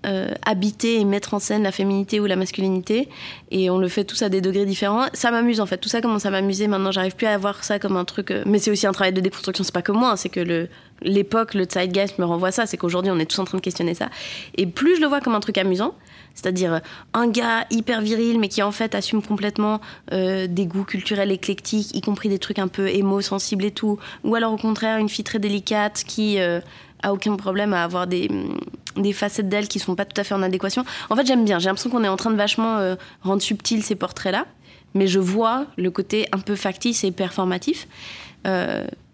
euh, 0.06 0.34
habiter 0.46 1.00
et 1.00 1.06
mettre 1.06 1.34
en 1.34 1.40
scène 1.40 1.64
la 1.64 1.72
féminité 1.72 2.20
ou 2.20 2.26
la 2.26 2.36
masculinité. 2.36 3.08
Et 3.52 3.70
on 3.70 3.78
le 3.78 3.88
fait 3.88 4.04
tous 4.04 4.22
à 4.22 4.30
des 4.30 4.42
degrés 4.42 4.66
différents. 4.66 5.06
Ça 5.14 5.32
m'amuse 5.32 5.60
en 5.62 5.66
fait. 5.66 5.78
Tout 5.78 5.90
ça 5.90 6.02
commence 6.02 6.26
à 6.26 6.32
m'amuser. 6.32 6.68
Maintenant, 6.68 6.92
j'arrive 6.92 7.16
plus 7.16 7.28
à 7.28 7.38
voir 7.38 7.64
ça 7.64 7.80
comme 7.80 7.98
un 7.98 8.06
truc. 8.06 8.34
Mais 8.46 8.60
c'est 8.60 8.72
aussi 8.72 8.88
un 8.88 8.94
travail 8.94 9.14
de 9.14 9.22
déconstruction. 9.22 9.64
C'est 9.64 9.74
pas 9.74 9.82
que 9.82 9.92
moi. 9.92 10.18
C'est 10.18 10.30
que 10.30 10.40
le, 10.40 10.70
l'époque, 11.02 11.54
le 11.54 11.66
zeitgeist 11.70 12.20
me 12.20 12.26
renvoie 12.26 12.52
ça. 12.52 12.66
C'est 12.66 12.78
qu'aujourd'hui, 12.78 13.12
on 13.12 13.20
est 13.20 13.26
tous 13.26 13.40
en 13.40 13.46
train 13.46 13.58
de 13.58 13.64
questionner 13.64 13.94
ça. 13.94 14.10
Et 14.56 14.66
plus 14.66 14.96
je 14.96 15.02
le 15.02 15.08
vois 15.08 15.22
comme 15.22 15.36
un 15.36 15.40
truc 15.40 15.58
amusant, 15.58 15.96
c'est-à-dire 16.34 16.74
euh, 16.74 16.80
un 17.14 17.28
gars 17.28 17.66
hyper 17.70 18.02
viril, 18.02 18.40
mais 18.40 18.48
qui 18.48 18.62
en 18.62 18.72
fait 18.72 18.96
assume 18.96 19.22
complètement 19.22 19.82
euh, 20.14 20.48
des 20.48 20.66
goûts 20.66 20.84
culturels 20.84 21.32
éclectiques, 21.32 21.96
y 21.96 22.02
compris 22.02 22.30
des 22.30 22.40
trucs 22.40 22.60
un 22.60 22.68
peu 22.68 22.88
émo, 22.90 23.22
sensibles 23.22 23.66
et 23.66 23.72
tout. 23.72 24.00
Ou 24.24 24.36
alors 24.36 24.54
au 24.54 24.58
contraire, 24.58 24.98
une 24.98 25.10
fille 25.10 25.26
très 25.26 25.40
délicate 25.40 26.04
qui 26.06 26.40
euh, 26.40 26.60
a 27.04 27.14
aucun 27.14 27.36
problème 27.36 27.74
à 27.74 27.84
avoir 27.84 28.08
des, 28.08 28.30
mm, 28.30 29.02
des 29.02 29.14
facettes 29.14 29.50
d'elle 29.50 29.68
qui 29.68 29.80
sont 29.80 29.96
pas 29.96 30.06
tout 30.06 30.20
à 30.20 30.24
fait 30.24 30.34
en 30.34 30.42
adéquation. 30.42 30.84
En 31.10 31.16
fait, 31.16 31.26
j'aime 31.26 31.46
bien. 31.46 31.60
J'ai 31.60 31.68
l'impression 31.68 31.90
qu'on 31.90 32.04
est 32.04 32.10
en 32.10 32.18
train 32.18 32.32
de 32.32 32.36
vachement 32.36 32.96
rendre 33.22 33.42
subtil 33.42 33.84
ces 33.84 33.96
portraits-là. 33.96 34.46
Mais 34.94 35.08
je 35.08 35.20
vois 35.20 35.68
le 35.78 35.90
côté 35.90 36.28
un 36.34 36.40
peu 36.40 36.56
factice 36.56 37.04
et 37.06 37.12
performatif. 37.12 37.88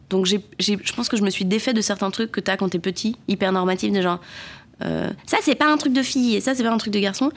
donc 0.10 0.26
je 0.26 0.94
pense 0.96 1.10
que 1.10 1.18
je 1.18 1.22
me 1.22 1.30
suis 1.30 1.46
défait 1.46 1.74
de 1.74 1.82
certains 1.82 2.10
trucs 2.10 2.32
que 2.32 2.40
tu 2.40 2.50
as 2.50 2.58
quand 2.58 2.70
tu 2.70 2.78
es 2.78 2.80
petit, 2.80 3.16
hyper 3.28 3.52
normatifs, 3.52 3.92
de 3.92 4.02
genre 4.02 4.20
euh, 4.84 5.10
ça, 5.26 5.38
c'est 5.42 5.56
pas 5.56 5.72
un 5.72 5.78
truc 5.78 5.94
de 5.94 6.02
fille 6.02 6.36
et 6.36 6.42
ça, 6.42 6.54
c'est 6.54 6.64
pas 6.64 6.72
un 6.72 6.78
truc 6.78 6.94
de 6.94 7.00
garçon. 7.00 7.32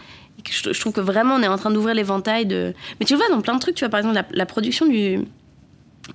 Je, 0.49 0.79
trouve 0.79 0.93
que 0.93 1.01
vraiment, 1.01 1.35
on 1.35 1.43
est 1.43 1.49
en 1.49 1.57
train 1.57 1.71
d'ouvrir 1.71 1.95
l'éventail 1.95 2.47
de. 2.47 2.75
Mais 2.99 3.07
tu 3.07 3.15
le 3.15 3.19
vois 3.19 3.29
dans 3.29 3.41
plein 3.41 3.55
de 3.55 3.61
trucs, 3.61 3.75
tu 3.75 3.85
vois, 3.85 3.91
par 3.91 4.01
exemple, 4.01 4.23
la, 4.31 4.47
production 4.47 4.87
du, 4.87 5.21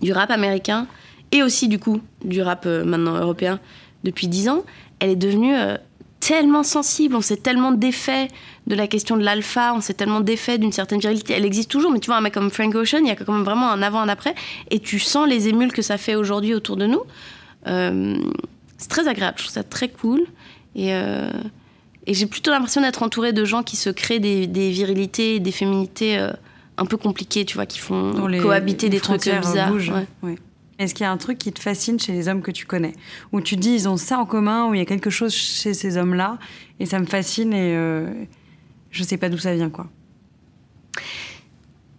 du 0.02 0.14
rap 0.14 0.32
américain 0.32 0.88
et 1.32 1.44
aussi, 1.44 1.68
du 1.68 1.80
coup, 1.80 2.02
du 2.24 2.42
rap 2.42 2.66
euh, 2.66 2.84
maintenant 2.84 3.16
européen 3.18 3.60
depuis 4.06 4.28
dix 4.28 4.48
ans, 4.48 4.64
elle 5.00 5.10
est 5.10 5.16
devenue 5.18 5.56
euh, 5.56 5.78
tellement 6.22 6.64
sensible, 6.64 7.16
on 7.16 7.22
s'est 7.22 7.38
tellement 7.38 7.72
défait 7.72 8.30
de 8.68 8.76
la 8.76 8.88
question 8.88 9.18
de 9.18 9.24
l'alpha, 9.24 9.74
on 9.76 9.82
s'est 9.82 9.94
tellement 9.94 10.22
défait 10.22 10.58
d'une 10.58 10.72
certaine 10.72 11.00
virilité. 11.00 11.34
Elle 11.34 11.46
existe 11.46 11.70
toujours, 11.70 11.92
mais 11.92 12.00
tu 12.00 12.08
vois, 12.08 12.18
un 12.18 12.22
mec 12.22 12.34
comme 12.34 12.50
Frank 12.50 12.74
Ocean, 12.74 13.00
il 13.02 13.08
y 13.08 13.12
a 13.12 13.16
quand 13.16 13.34
même 13.34 13.44
vraiment 13.44 13.70
un 13.70 13.82
avant, 13.82 14.00
un 14.00 14.10
après, 14.10 14.34
et 14.72 14.80
tu 14.80 15.00
sens 15.00 15.28
les 15.28 15.50
émules 15.50 15.74
que 15.74 15.82
ça 15.82 15.98
fait 15.98 16.16
aujourd'hui 16.16 16.54
autour 16.54 16.78
de 16.78 16.88
nous. 16.88 17.02
c'est 17.66 18.88
très 18.88 19.08
agréable, 19.08 19.38
je 19.38 19.44
trouve 19.44 19.54
ça 19.54 19.64
très 19.64 19.90
cool. 19.90 20.26
Et, 20.76 20.94
euh, 20.94 21.30
et 22.06 22.14
j'ai 22.14 22.26
plutôt 22.26 22.52
l'impression 22.52 22.82
d'être 22.82 23.02
entourée 23.02 23.34
de 23.34 23.46
gens 23.46 23.64
qui 23.64 23.78
se 23.78 23.90
créent 23.90 24.20
des, 24.20 24.46
des 24.46 24.70
virilités, 24.72 25.40
des 25.40 25.52
féminités 25.52 26.18
euh, 26.18 26.32
un 26.78 26.86
peu 26.86 26.98
compliquées, 26.98 27.46
tu 27.46 27.56
vois, 27.56 27.66
qui 27.66 27.80
font 27.80 28.12
cohabiter 28.42 28.90
des 28.90 29.00
trucs 29.00 29.24
bizarres. 29.24 29.74
Est-ce 30.78 30.94
qu'il 30.94 31.04
y 31.04 31.08
a 31.08 31.12
un 31.12 31.18
truc 31.18 31.38
qui 31.38 31.54
te 31.54 31.60
fascine 31.60 32.00
chez 32.00 32.12
les 32.12 32.28
hommes 32.28 32.42
que 32.42 32.52
tu 32.52 32.66
connais? 32.66 32.94
Où 33.32 33.40
tu 33.40 33.56
dis, 33.56 33.72
ils 33.72 33.90
ont 33.90 33.98
ça 33.98 34.18
en 34.18 34.26
commun, 34.26 34.68
où 34.68 34.74
il 34.74 34.80
y 34.80 34.82
a 34.82 34.86
quelque 34.86 35.10
chose 35.10 35.34
chez 35.34 35.74
ces 35.74 35.98
hommes-là, 35.98 36.38
et 36.80 36.86
ça 36.86 37.00
me 37.00 37.06
fascine, 37.06 37.54
et 37.54 37.76
euh, 37.76 38.10
je 38.92 39.04
sais 39.04 39.18
pas 39.18 39.30
d'où 39.30 39.38
ça 39.38 39.54
vient, 39.54 39.70
quoi. 39.70 39.88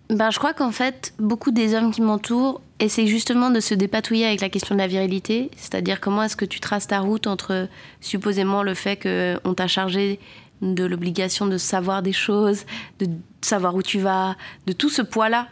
Ben, 0.09 0.31
je 0.31 0.39
crois 0.39 0.53
qu'en 0.53 0.71
fait, 0.71 1.15
beaucoup 1.19 1.51
des 1.51 1.75
hommes 1.75 1.91
qui 1.91 2.01
m'entourent 2.01 2.61
essaient 2.79 3.07
justement 3.07 3.51
de 3.51 3.59
se 3.59 3.75
dépatouiller 3.75 4.27
avec 4.27 4.41
la 4.41 4.49
question 4.49 4.75
de 4.77 4.81
la 4.81 4.87
virilité. 4.87 5.51
C'est-à-dire 5.57 6.01
comment 6.01 6.23
est-ce 6.23 6.37
que 6.37 6.45
tu 6.45 6.61
traces 6.61 6.87
ta 6.87 7.01
route 7.01 7.27
entre 7.27 7.69
supposément 8.01 8.63
le 8.63 8.75
fait 8.75 8.97
qu'on 8.97 9.55
t'a 9.55 9.67
chargé 9.67 10.21
de 10.63 10.85
l'obligation 10.85 11.47
de 11.47 11.59
savoir 11.59 12.03
des 12.03 12.13
choses, 12.13 12.65
de 13.01 13.09
savoir 13.41 13.75
où 13.75 13.83
tu 13.83 13.99
vas, 13.99 14.37
de 14.67 14.73
tout 14.73 14.89
ce 14.89 15.03
poids-là 15.03 15.49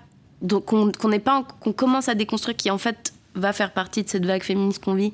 qu'on 0.64 0.90
pas 1.18 1.44
qu'on 1.60 1.72
commence 1.72 2.08
à 2.08 2.14
déconstruire, 2.14 2.56
qui 2.56 2.70
en 2.70 2.78
fait 2.78 3.12
va 3.34 3.52
faire 3.52 3.72
partie 3.72 4.02
de 4.02 4.08
cette 4.08 4.26
vague 4.26 4.42
féministe 4.42 4.82
qu'on 4.84 4.94
vit, 4.94 5.12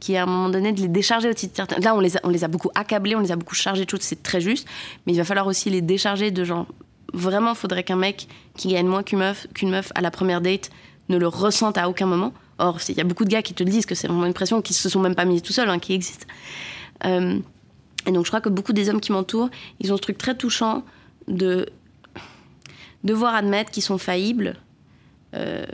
qui 0.00 0.16
à 0.16 0.22
un 0.22 0.26
moment 0.26 0.48
donné 0.48 0.72
de 0.72 0.80
les 0.80 0.88
décharger 0.88 1.28
aussi 1.28 1.48
de 1.48 1.54
certains. 1.54 1.78
Là, 1.80 1.94
on 1.94 2.00
les, 2.00 2.44
a, 2.44 2.48
beaucoup 2.48 2.70
accablés, 2.74 3.16
on 3.16 3.20
les 3.20 3.32
a 3.32 3.36
beaucoup 3.36 3.54
chargés 3.54 3.84
de 3.84 3.90
choses, 3.90 4.00
c'est 4.02 4.22
très 4.22 4.40
juste, 4.40 4.66
mais 5.06 5.12
il 5.12 5.16
va 5.16 5.24
falloir 5.24 5.46
aussi 5.46 5.70
les 5.70 5.82
décharger 5.82 6.30
de 6.30 6.44
gens 6.44 6.66
vraiment, 7.12 7.54
faudrait 7.54 7.84
qu'un 7.84 7.96
mec 7.96 8.28
qui 8.56 8.68
gagne 8.68 8.86
moins 8.86 9.02
qu'une 9.02 9.18
meuf, 9.18 9.46
qu'une 9.54 9.70
meuf 9.70 9.92
à 9.94 10.00
la 10.00 10.10
première 10.10 10.40
date 10.40 10.70
ne 11.08 11.16
le 11.16 11.26
ressente 11.26 11.78
à 11.78 11.88
aucun 11.88 12.06
moment. 12.06 12.32
Or, 12.58 12.78
il 12.88 12.96
y 12.96 13.00
a 13.00 13.04
beaucoup 13.04 13.24
de 13.24 13.30
gars 13.30 13.42
qui 13.42 13.54
te 13.54 13.62
le 13.62 13.70
disent 13.70 13.86
que 13.86 13.94
c'est 13.94 14.08
vraiment 14.08 14.26
une 14.26 14.34
pression, 14.34 14.60
qui 14.62 14.74
se 14.74 14.88
sont 14.88 15.00
même 15.00 15.14
pas 15.14 15.24
mis 15.24 15.40
tout 15.40 15.52
seuls, 15.52 15.70
hein, 15.70 15.78
qui 15.78 15.94
existe. 15.94 16.26
Euh, 17.04 17.38
et 18.06 18.12
donc, 18.12 18.24
je 18.24 18.30
crois 18.30 18.40
que 18.40 18.48
beaucoup 18.48 18.72
des 18.72 18.90
hommes 18.90 19.00
qui 19.00 19.12
m'entourent, 19.12 19.48
ils 19.80 19.92
ont 19.92 19.96
ce 19.96 20.02
truc 20.02 20.18
très 20.18 20.36
touchant 20.36 20.82
de 21.28 21.66
devoir 23.04 23.34
admettre 23.34 23.70
qu'ils 23.70 23.82
sont 23.82 23.98
faillibles. 23.98 24.56
Euh, 25.34 25.64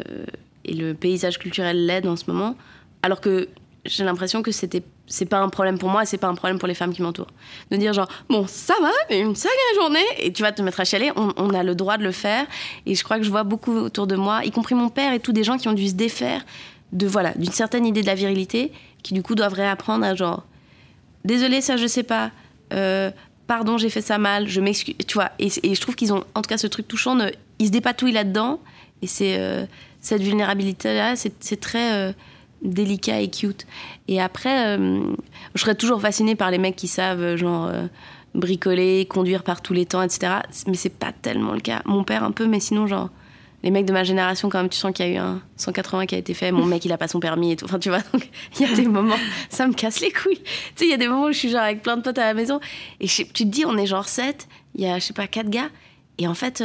et 0.65 0.75
le 0.75 0.95
paysage 0.95 1.39
culturel 1.39 1.87
l'aide 1.87 2.07
en 2.07 2.17
ce 2.17 2.31
moment. 2.31 2.57
Alors 3.03 3.21
que 3.21 3.49
j'ai 3.85 4.05
l'impression 4.05 4.43
que 4.43 4.51
c'était 4.51 4.83
c'est 5.07 5.27
pas 5.27 5.41
un 5.41 5.51
problème 5.51 5.79
pour 5.79 5.91
moi 5.91 6.07
c'est 6.07 6.17
pas 6.17 6.29
un 6.29 6.35
problème 6.35 6.59
pour 6.59 6.67
les 6.67 6.75
femmes 6.75 6.95
qui 6.95 7.03
m'entourent. 7.03 7.31
De 7.71 7.77
dire 7.77 7.93
genre, 7.93 8.09
bon, 8.31 8.47
ça 8.47 8.75
va, 8.81 8.91
mais 9.11 9.21
une 9.21 9.35
sacrée 9.35 9.59
journée, 9.77 10.05
et 10.19 10.33
tu 10.33 10.43
vas 10.43 10.53
te 10.53 10.63
mettre 10.63 10.81
à 10.81 10.85
chialer, 10.85 11.13
on, 11.17 11.51
a 11.51 11.63
le 11.63 11.75
droit 11.75 11.99
de 11.99 12.03
le 12.03 12.13
faire. 12.13 12.47
Et 12.87 12.95
je 12.95 13.05
crois 13.05 13.19
que 13.19 13.25
je 13.25 13.31
vois 13.31 13.45
beaucoup 13.45 13.77
autour 13.77 14.07
de 14.07 14.17
moi, 14.17 14.45
y 14.45 14.51
compris 14.51 14.75
mon 14.75 14.89
père 14.89 15.13
et 15.13 15.21
tous 15.21 15.33
des 15.33 15.45
gens 15.45 15.59
qui 15.59 15.69
ont 15.69 15.75
dû 15.75 15.89
se 15.89 15.95
défaire 15.95 16.45
de 16.93 17.07
voilà 17.07 17.33
d'une 17.33 17.53
certaine 17.53 17.85
idée 17.85 18.01
de 18.01 18.07
la 18.07 18.15
virilité, 18.15 18.73
qui 19.03 19.13
du 19.13 19.23
coup 19.23 19.35
doivent 19.35 19.53
réapprendre 19.53 20.07
à 20.07 20.15
genre, 20.15 20.45
désolé, 21.25 21.61
ça 21.61 21.77
je 21.77 21.87
sais 21.87 22.05
pas, 22.05 22.31
euh, 22.73 23.11
pardon, 23.47 23.77
j'ai 23.77 23.91
fait 23.91 24.01
ça 24.01 24.17
mal, 24.17 24.49
je 24.49 24.61
m'excuse, 24.61 24.95
tu 25.07 25.15
vois. 25.15 25.31
Et, 25.39 25.51
je 25.51 25.81
trouve 25.81 25.95
qu'ils 25.95 26.13
ont, 26.13 26.25
en 26.35 26.41
tout 26.41 26.49
cas, 26.49 26.59
ce 26.59 26.67
truc 26.67 26.89
touchant, 26.89 27.19
ils 27.59 27.67
se 27.67 27.71
dépatouillent 27.71 28.13
là-dedans, 28.13 28.61
et 29.05 29.07
c'est 29.07 29.37
euh, 29.39 29.67
cette 30.01 30.23
vulnérabilité-là, 30.23 31.15
c'est 31.17 31.61
très. 31.61 31.93
Euh, 31.93 32.13
délicat 32.63 33.21
et 33.21 33.29
cute. 33.29 33.67
Et 34.09 34.23
après, 34.23 34.79
euh, 34.79 35.03
je 35.55 35.61
serais 35.61 35.75
toujours 35.75 36.01
fascinée 36.01 36.35
par 36.35 36.51
les 36.51 36.57
mecs 36.57 36.77
qui 36.77 36.89
savent, 36.89 37.37
genre, 37.37 37.71
bricoler, 38.35 39.05
conduire 39.05 39.43
par 39.43 39.61
tous 39.61 39.75
les 39.75 39.85
temps, 39.85 40.01
etc. 40.01 40.37
Mais 40.67 40.73
c'est 40.73 40.89
pas 40.89 41.13
tellement 41.13 41.53
le 41.53 41.61
cas. 41.61 41.83
Mon 41.85 42.05
père, 42.05 42.25
un 42.25 42.31
peu, 42.31 42.47
mais 42.47 42.61
sinon, 42.61 42.87
genre, 42.87 43.11
les 43.63 43.71
mecs 43.71 43.85
de 43.85 43.93
ma 43.93 44.03
génération, 44.03 44.49
quand 44.49 44.61
même, 44.61 44.71
tu 44.71 44.79
sens 44.79 44.95
qu'il 44.95 45.05
y 45.05 45.11
a 45.11 45.13
eu 45.13 45.19
un 45.19 45.43
180 45.59 46.07
qui 46.07 46.15
a 46.15 46.19
été 46.19 46.33
fait. 46.33 46.53
Mon 46.53 46.65
mec, 46.65 46.83
il 46.87 46.93
a 46.93 46.97
pas 46.97 47.09
son 47.09 47.21
permis 47.21 47.53
et 47.53 47.57
tout. 47.57 47.67
Enfin, 47.67 47.79
tu 47.79 47.91
vois, 47.91 48.01
donc, 48.15 48.27
il 48.59 48.67
y 48.67 48.73
a 48.73 48.75
des 48.75 48.89
moments, 48.89 49.19
ça 49.51 49.67
me 49.67 49.75
casse 49.75 50.01
les 50.01 50.11
couilles. 50.11 50.41
Tu 50.41 50.51
sais, 50.77 50.85
il 50.87 50.91
y 50.91 50.95
a 50.95 50.97
des 50.97 51.09
moments 51.09 51.27
où 51.27 51.33
je 51.33 51.39
suis 51.39 51.51
genre 51.51 51.61
avec 51.61 51.83
plein 51.83 51.99
de 51.99 52.03
potes 52.03 52.17
à 52.17 52.25
la 52.25 52.33
maison 52.33 52.61
et 53.01 53.09
tu 53.09 53.27
te 53.27 53.43
dis, 53.43 53.67
on 53.67 53.77
est 53.77 53.87
genre 53.87 54.09
7, 54.09 54.49
il 54.75 54.85
y 54.85 54.87
a, 54.87 54.99
je 54.99 55.05
sais 55.05 55.13
pas, 55.13 55.27
4 55.27 55.51
gars. 55.51 55.69
Et 56.17 56.27
en 56.27 56.35
fait, 56.35 56.65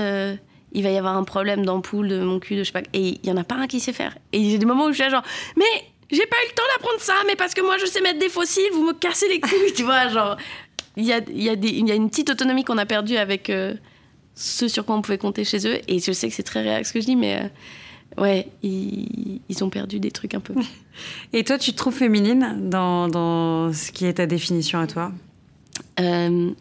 il 0.71 0.83
va 0.83 0.89
y 0.89 0.97
avoir 0.97 1.17
un 1.17 1.23
problème 1.23 1.65
d'ampoule, 1.65 2.07
de 2.07 2.19
mon 2.19 2.39
cul, 2.39 2.55
de 2.55 2.59
je 2.59 2.65
sais 2.65 2.71
pas. 2.71 2.87
Et 2.93 3.19
il 3.21 3.25
y 3.25 3.31
en 3.31 3.37
a 3.37 3.43
pas 3.43 3.55
un 3.55 3.67
qui 3.67 3.79
sait 3.79 3.93
faire. 3.93 4.17
Et 4.33 4.55
a 4.55 4.57
des 4.57 4.65
moments 4.65 4.85
où 4.85 4.91
je 4.91 5.01
suis 5.01 5.09
genre, 5.09 5.23
mais 5.57 5.65
j'ai 6.11 6.25
pas 6.25 6.35
eu 6.37 6.49
le 6.49 6.55
temps 6.55 6.63
d'apprendre 6.75 6.99
ça, 6.99 7.15
mais 7.27 7.35
parce 7.35 7.53
que 7.53 7.61
moi 7.61 7.77
je 7.79 7.85
sais 7.85 8.01
mettre 8.01 8.19
des 8.19 8.29
fossiles, 8.29 8.71
vous 8.73 8.83
me 8.83 8.93
cassez 8.93 9.27
les 9.29 9.39
couilles, 9.39 9.73
tu 9.75 9.83
vois, 9.83 10.09
genre. 10.09 10.37
Il 10.97 11.05
y 11.05 11.13
a, 11.13 11.19
y, 11.29 11.49
a 11.49 11.53
y 11.53 11.91
a, 11.91 11.95
une 11.95 12.09
petite 12.09 12.29
autonomie 12.29 12.65
qu'on 12.65 12.77
a 12.77 12.85
perdue 12.85 13.15
avec 13.15 13.49
euh, 13.49 13.73
ce 14.35 14.67
sur 14.67 14.85
quoi 14.85 14.95
on 14.95 15.01
pouvait 15.01 15.17
compter 15.17 15.45
chez 15.45 15.65
eux. 15.67 15.79
Et 15.87 15.99
je 15.99 16.11
sais 16.11 16.27
que 16.27 16.33
c'est 16.33 16.43
très 16.43 16.61
réel 16.61 16.85
ce 16.85 16.91
que 16.91 16.99
je 16.99 17.05
dis, 17.05 17.15
mais 17.15 17.37
euh, 17.37 18.21
ouais, 18.21 18.49
ils, 18.63 19.39
ils, 19.47 19.63
ont 19.63 19.69
perdu 19.69 19.99
des 19.99 20.11
trucs 20.11 20.33
un 20.33 20.41
peu. 20.41 20.55
Et 21.33 21.43
toi, 21.45 21.57
tu 21.57 21.71
te 21.71 21.77
trouves 21.77 21.95
féminine 21.95 22.69
dans, 22.69 23.07
dans 23.07 23.71
ce 23.71 23.91
qui 23.91 24.05
est 24.05 24.15
ta 24.15 24.25
définition 24.25 24.79
à 24.79 24.87
toi? 24.87 25.13
Euh, 26.01 26.51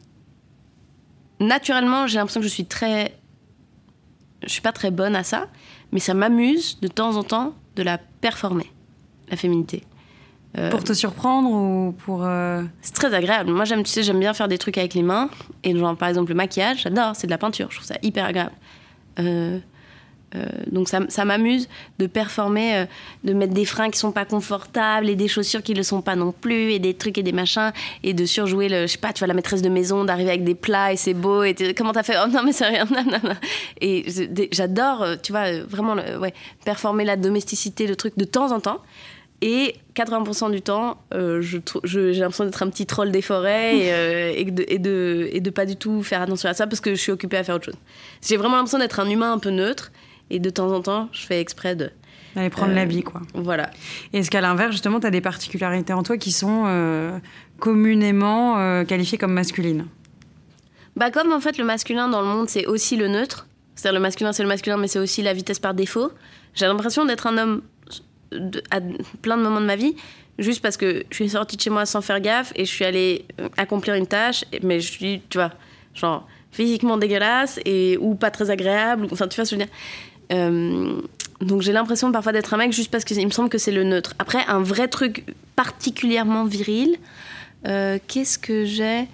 Naturellement, 1.40 2.06
j'ai 2.06 2.16
l'impression 2.18 2.40
que 2.40 2.46
je 2.46 2.52
suis 2.52 2.64
très. 2.64 3.14
Je 4.42 4.48
suis 4.48 4.60
pas 4.60 4.72
très 4.72 4.90
bonne 4.90 5.16
à 5.16 5.24
ça, 5.24 5.48
mais 5.92 6.00
ça 6.00 6.14
m'amuse 6.14 6.78
de 6.80 6.88
temps 6.88 7.16
en 7.16 7.22
temps 7.22 7.54
de 7.76 7.82
la 7.82 7.98
performer 7.98 8.70
la 9.30 9.36
féminité. 9.36 9.84
Euh, 10.56 10.70
pour 10.70 10.82
te 10.82 10.94
surprendre 10.94 11.50
ou 11.50 11.92
pour. 11.92 12.24
Euh, 12.24 12.62
c'est 12.80 12.94
très 12.94 13.12
agréable. 13.12 13.50
Moi, 13.50 13.64
j'aime, 13.64 13.82
tu 13.82 13.90
sais, 13.90 14.02
j'aime 14.02 14.18
bien 14.18 14.32
faire 14.32 14.48
des 14.48 14.56
trucs 14.56 14.78
avec 14.78 14.94
les 14.94 15.02
mains. 15.02 15.28
Et 15.62 15.76
genre, 15.76 15.94
par 15.96 16.08
exemple, 16.08 16.30
le 16.30 16.36
maquillage, 16.36 16.82
j'adore, 16.82 17.14
c'est 17.14 17.26
de 17.26 17.32
la 17.32 17.38
peinture. 17.38 17.68
Je 17.70 17.76
trouve 17.76 17.86
ça 17.86 17.96
hyper 18.02 18.24
agréable. 18.24 18.54
Euh, 19.18 19.58
euh, 20.34 20.44
donc 20.70 20.88
ça, 20.88 21.24
m'amuse 21.24 21.68
de 21.98 22.06
performer, 22.06 22.76
euh, 22.76 22.84
de 23.24 23.32
mettre 23.32 23.54
des 23.54 23.64
freins 23.64 23.88
qui 23.88 23.98
sont 23.98 24.12
pas 24.12 24.26
confortables 24.26 25.08
et 25.08 25.16
des 25.16 25.28
chaussures 25.28 25.62
qui 25.62 25.72
le 25.72 25.82
sont 25.82 26.02
pas 26.02 26.16
non 26.16 26.32
plus 26.32 26.72
et 26.72 26.78
des 26.78 26.92
trucs 26.92 27.16
et 27.16 27.22
des 27.22 27.32
machins 27.32 27.72
et 28.02 28.12
de 28.12 28.26
surjouer 28.26 28.68
le, 28.68 28.82
je 28.82 28.92
sais 28.92 28.98
pas, 28.98 29.14
tu 29.14 29.20
vois 29.20 29.28
la 29.28 29.34
maîtresse 29.34 29.62
de 29.62 29.70
maison 29.70 30.04
d'arriver 30.04 30.30
avec 30.30 30.44
des 30.44 30.54
plats 30.54 30.92
et 30.92 30.96
c'est 30.96 31.14
beau 31.14 31.44
et 31.44 31.54
comment 31.74 31.92
t'as 31.92 32.02
fait? 32.02 32.16
Oh 32.22 32.28
non 32.28 32.42
mais 32.44 32.52
c'est 32.52 32.66
rien, 32.66 32.84
non, 32.90 33.04
non, 33.04 33.20
non. 33.24 33.36
Et 33.80 34.04
j'adore, 34.52 35.02
euh, 35.02 35.16
tu 35.22 35.32
vois, 35.32 35.60
vraiment, 35.60 35.94
ouais, 35.94 36.34
performer 36.64 37.04
la 37.04 37.16
domesticité, 37.16 37.86
le 37.86 37.96
truc 37.96 38.12
de 38.18 38.24
temps 38.24 38.52
en 38.52 38.60
temps. 38.60 38.82
Et 39.40 39.76
80% 39.94 40.50
du 40.50 40.62
temps, 40.62 40.98
j'ai 41.12 42.12
l'impression 42.14 42.44
d'être 42.44 42.60
un 42.64 42.70
petit 42.70 42.86
troll 42.86 43.12
des 43.12 43.22
forêts 43.22 43.76
et, 43.76 44.40
et, 44.40 44.44
de, 44.46 44.64
et, 44.66 44.78
de, 44.80 45.28
et 45.30 45.40
de 45.40 45.50
pas 45.50 45.64
du 45.64 45.76
tout 45.76 46.02
faire 46.02 46.22
attention 46.22 46.48
à 46.48 46.54
ça 46.54 46.66
parce 46.66 46.80
que 46.80 46.90
je 46.90 47.00
suis 47.00 47.12
occupée 47.12 47.36
à 47.36 47.44
faire 47.44 47.54
autre 47.54 47.66
chose. 47.66 47.76
J'ai 48.20 48.36
vraiment 48.36 48.56
l'impression 48.56 48.80
d'être 48.80 48.98
un 48.98 49.08
humain 49.08 49.32
un 49.32 49.38
peu 49.38 49.50
neutre 49.50 49.92
et 50.30 50.38
de 50.38 50.50
temps 50.50 50.72
en 50.72 50.80
temps, 50.80 51.08
je 51.12 51.26
fais 51.26 51.40
exprès 51.40 51.74
de. 51.76 51.90
D'aller 52.34 52.50
prendre 52.50 52.74
la 52.74 52.84
vie, 52.84 53.02
quoi. 53.02 53.22
Voilà. 53.34 53.70
Est-ce 54.12 54.30
qu'à 54.30 54.40
l'inverse, 54.40 54.72
justement, 54.72 55.00
tu 55.00 55.06
as 55.06 55.10
des 55.10 55.20
particularités 55.22 55.92
en 55.94 56.02
toi 56.02 56.18
qui 56.18 56.30
sont 56.30 56.64
euh, 56.66 57.18
communément 57.58 58.58
euh, 58.58 58.84
qualifiées 58.84 59.18
comme 59.18 59.32
masculines? 59.32 59.86
Bah 60.96 61.10
comme 61.10 61.32
en 61.32 61.38
fait 61.40 61.58
le 61.58 61.64
masculin 61.64 62.08
dans 62.08 62.20
le 62.22 62.26
monde 62.26 62.48
c'est 62.48 62.66
aussi 62.66 62.96
le 62.96 63.06
neutre, 63.06 63.46
c'est-à-dire 63.76 64.00
le 64.00 64.02
masculin 64.02 64.32
c'est 64.32 64.42
le 64.42 64.48
masculin 64.48 64.76
mais 64.78 64.88
c'est 64.88 64.98
aussi 64.98 65.22
la 65.22 65.32
vitesse 65.32 65.60
par 65.60 65.72
défaut. 65.74 66.10
J'ai 66.54 66.66
l'impression 66.66 67.04
d'être 67.04 67.28
un 67.28 67.38
homme 67.38 67.62
de- 68.32 68.62
à 68.72 68.80
plein 69.22 69.36
de 69.36 69.42
moments 69.42 69.60
de 69.60 69.66
ma 69.66 69.76
vie 69.76 69.94
juste 70.40 70.60
parce 70.60 70.76
que 70.76 71.04
je 71.10 71.14
suis 71.14 71.28
sortie 71.30 71.56
de 71.56 71.62
chez 71.62 71.70
moi 71.70 71.86
sans 71.86 72.00
faire 72.00 72.20
gaffe 72.20 72.52
et 72.56 72.64
je 72.64 72.70
suis 72.70 72.84
allée 72.84 73.26
euh, 73.40 73.48
accomplir 73.56 73.94
une 73.94 74.08
tâche 74.08 74.44
mais 74.62 74.80
je 74.80 74.90
suis 74.90 75.22
tu 75.30 75.38
vois 75.38 75.52
genre 75.94 76.26
physiquement 76.50 76.96
dégueulasse 76.96 77.60
et 77.64 77.96
ou 78.00 78.16
pas 78.16 78.32
très 78.32 78.50
agréable 78.50 79.06
enfin 79.12 79.28
tu 79.28 79.36
vois 79.36 79.44
ce 79.44 79.54
que 79.54 79.56
je 79.56 79.60
veux 79.60 79.66
dire. 79.66 79.74
Euh, 80.32 81.00
donc 81.40 81.62
j'ai 81.62 81.72
l'impression 81.72 82.10
parfois 82.12 82.32
d'être 82.32 82.52
un 82.54 82.56
mec 82.56 82.72
juste 82.72 82.90
parce 82.90 83.04
qu'il 83.04 83.24
me 83.24 83.30
semble 83.30 83.48
que 83.48 83.58
c'est 83.58 83.72
le 83.72 83.84
neutre. 83.84 84.14
Après 84.18 84.44
un 84.46 84.60
vrai 84.60 84.88
truc 84.88 85.24
particulièrement 85.56 86.44
viril. 86.44 86.96
euh, 87.66 87.98
Qu'est-ce 88.06 88.38
que 88.38 88.64
j'ai? 88.64 89.06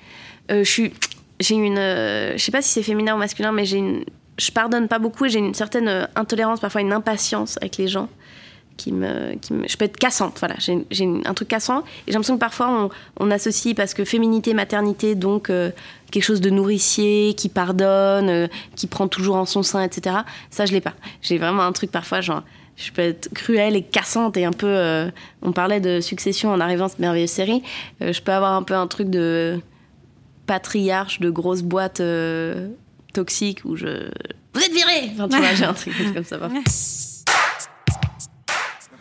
Euh, 0.50 0.64
Je 0.64 0.70
suis 0.70 0.92
j'ai 1.40 1.54
une 1.56 1.76
je 1.76 2.34
sais 2.38 2.52
pas 2.52 2.62
si 2.62 2.70
c'est 2.70 2.82
féminin 2.82 3.14
ou 3.14 3.18
masculin 3.18 3.52
mais 3.52 3.64
j'ai 3.64 3.78
une 3.78 4.04
je 4.38 4.50
pardonne 4.50 4.88
pas 4.88 4.98
beaucoup 4.98 5.24
et 5.26 5.28
j'ai 5.28 5.40
une 5.40 5.54
certaine 5.54 6.08
intolérance 6.16 6.60
parfois 6.60 6.80
une 6.80 6.92
impatience 6.92 7.56
avec 7.60 7.76
les 7.76 7.88
gens 7.88 8.08
qui 8.76 8.92
me, 8.92 9.34
qui 9.36 9.54
je 9.68 9.76
peux 9.76 9.84
être 9.84 9.96
cassante 9.96 10.38
voilà. 10.38 10.56
J'ai 10.58 11.22
un 11.24 11.34
truc 11.34 11.48
cassant. 11.48 11.80
Et 11.80 11.84
j'ai 12.08 12.12
l'impression 12.12 12.34
que 12.34 12.40
parfois 12.40 12.90
on, 13.18 13.30
associe 13.30 13.74
parce 13.74 13.94
que 13.94 14.04
féminité 14.04 14.54
maternité 14.54 15.14
donc 15.14 15.50
euh, 15.50 15.70
quelque 16.10 16.22
chose 16.22 16.40
de 16.40 16.50
nourricier 16.50 17.34
qui 17.34 17.48
pardonne 17.48 18.28
euh, 18.28 18.46
qui 18.76 18.86
prend 18.86 19.08
toujours 19.08 19.36
en 19.36 19.44
son 19.44 19.62
sein 19.62 19.82
etc 19.82 20.18
ça 20.50 20.66
je 20.66 20.72
l'ai 20.72 20.80
pas. 20.80 20.94
J'ai 21.22 21.38
vraiment 21.38 21.62
un 21.62 21.72
truc 21.72 21.90
parfois 21.90 22.20
genre 22.20 22.42
je 22.76 22.90
peux 22.90 23.02
être 23.02 23.32
cruelle 23.32 23.76
et 23.76 23.82
cassante 23.82 24.36
et 24.36 24.44
un 24.44 24.52
peu 24.52 24.66
euh, 24.66 25.10
on 25.42 25.52
parlait 25.52 25.80
de 25.80 26.00
succession 26.00 26.52
en 26.52 26.60
arrivant 26.60 26.86
à 26.86 26.88
cette 26.88 26.98
merveilleuse 26.98 27.30
série. 27.30 27.62
Je 28.00 28.20
peux 28.20 28.32
avoir 28.32 28.52
un 28.52 28.62
peu 28.62 28.74
un 28.74 28.86
truc 28.86 29.10
de 29.10 29.60
patriarche 30.46 31.20
de 31.20 31.30
grosse 31.30 31.62
boîte 31.62 32.02
toxique 33.12 33.60
où 33.64 33.76
je 33.76 34.10
vous 34.52 34.60
êtes 34.60 34.72
viré 34.72 35.10
enfin 35.12 35.28
tu 35.28 35.36
vois 35.36 35.54
j'ai 35.54 35.64
un 35.64 35.74
truc 35.74 35.94
comme 36.14 36.24
ça 36.24 36.38
parfois. 36.38 36.60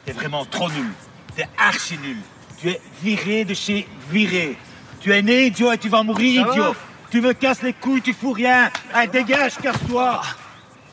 T'es 0.05 0.11
vraiment 0.11 0.45
trop 0.45 0.69
nul. 0.69 0.91
T'es 1.35 1.47
archi 1.57 1.97
nul. 1.97 2.17
Tu 2.59 2.69
es 2.69 2.81
viré 3.01 3.45
de 3.45 3.53
chez 3.53 3.87
viré. 4.09 4.57
Tu 4.99 5.11
es 5.11 5.21
né 5.21 5.47
idiot 5.47 5.71
et 5.71 5.77
tu 5.77 5.89
vas 5.89 6.03
mourir 6.03 6.47
idiot. 6.49 6.75
Tu 7.09 7.21
me 7.21 7.33
casses 7.33 7.61
les 7.61 7.73
couilles, 7.73 8.01
tu 8.01 8.13
fous 8.13 8.31
rien. 8.31 8.71
Allez, 8.93 9.07
dégage, 9.07 9.57
casse-toi. 9.57 10.21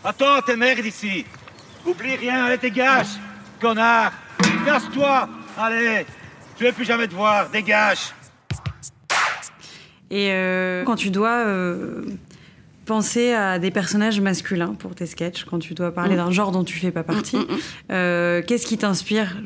Attends, 0.04 0.42
t'es 0.42 0.56
merde 0.56 0.84
ici. 0.84 1.24
Oublie 1.86 2.16
rien, 2.16 2.44
allez, 2.44 2.58
dégage. 2.58 3.06
Connard. 3.60 4.12
Casse-toi. 4.64 5.28
Allez. 5.56 6.06
Je 6.58 6.64
vais 6.64 6.72
plus 6.72 6.84
jamais 6.84 7.08
te 7.08 7.14
voir. 7.14 7.48
Dégage. 7.48 8.12
Et 10.10 10.30
euh, 10.32 10.84
quand 10.84 10.96
tu 10.96 11.10
dois 11.10 11.46
euh, 11.46 12.04
penser 12.94 13.32
à 13.32 13.58
des 13.60 13.70
personnages 13.70 14.20
masculins 14.20 14.74
pour 14.76 14.96
tes 14.96 15.06
sketchs, 15.06 15.44
quand 15.44 15.60
tu 15.60 15.74
dois 15.74 15.92
parler 15.94 16.14
Mm. 16.14 16.18
d'un 16.18 16.30
genre 16.32 16.50
dont 16.50 16.64
tu 16.64 16.76
fais 16.76 16.90
pas 16.90 17.04
partie, 17.04 17.38
euh, 17.92 18.42
qu'est-ce 18.44 18.66
qui 18.66 18.76
t'inspire? 18.78 19.36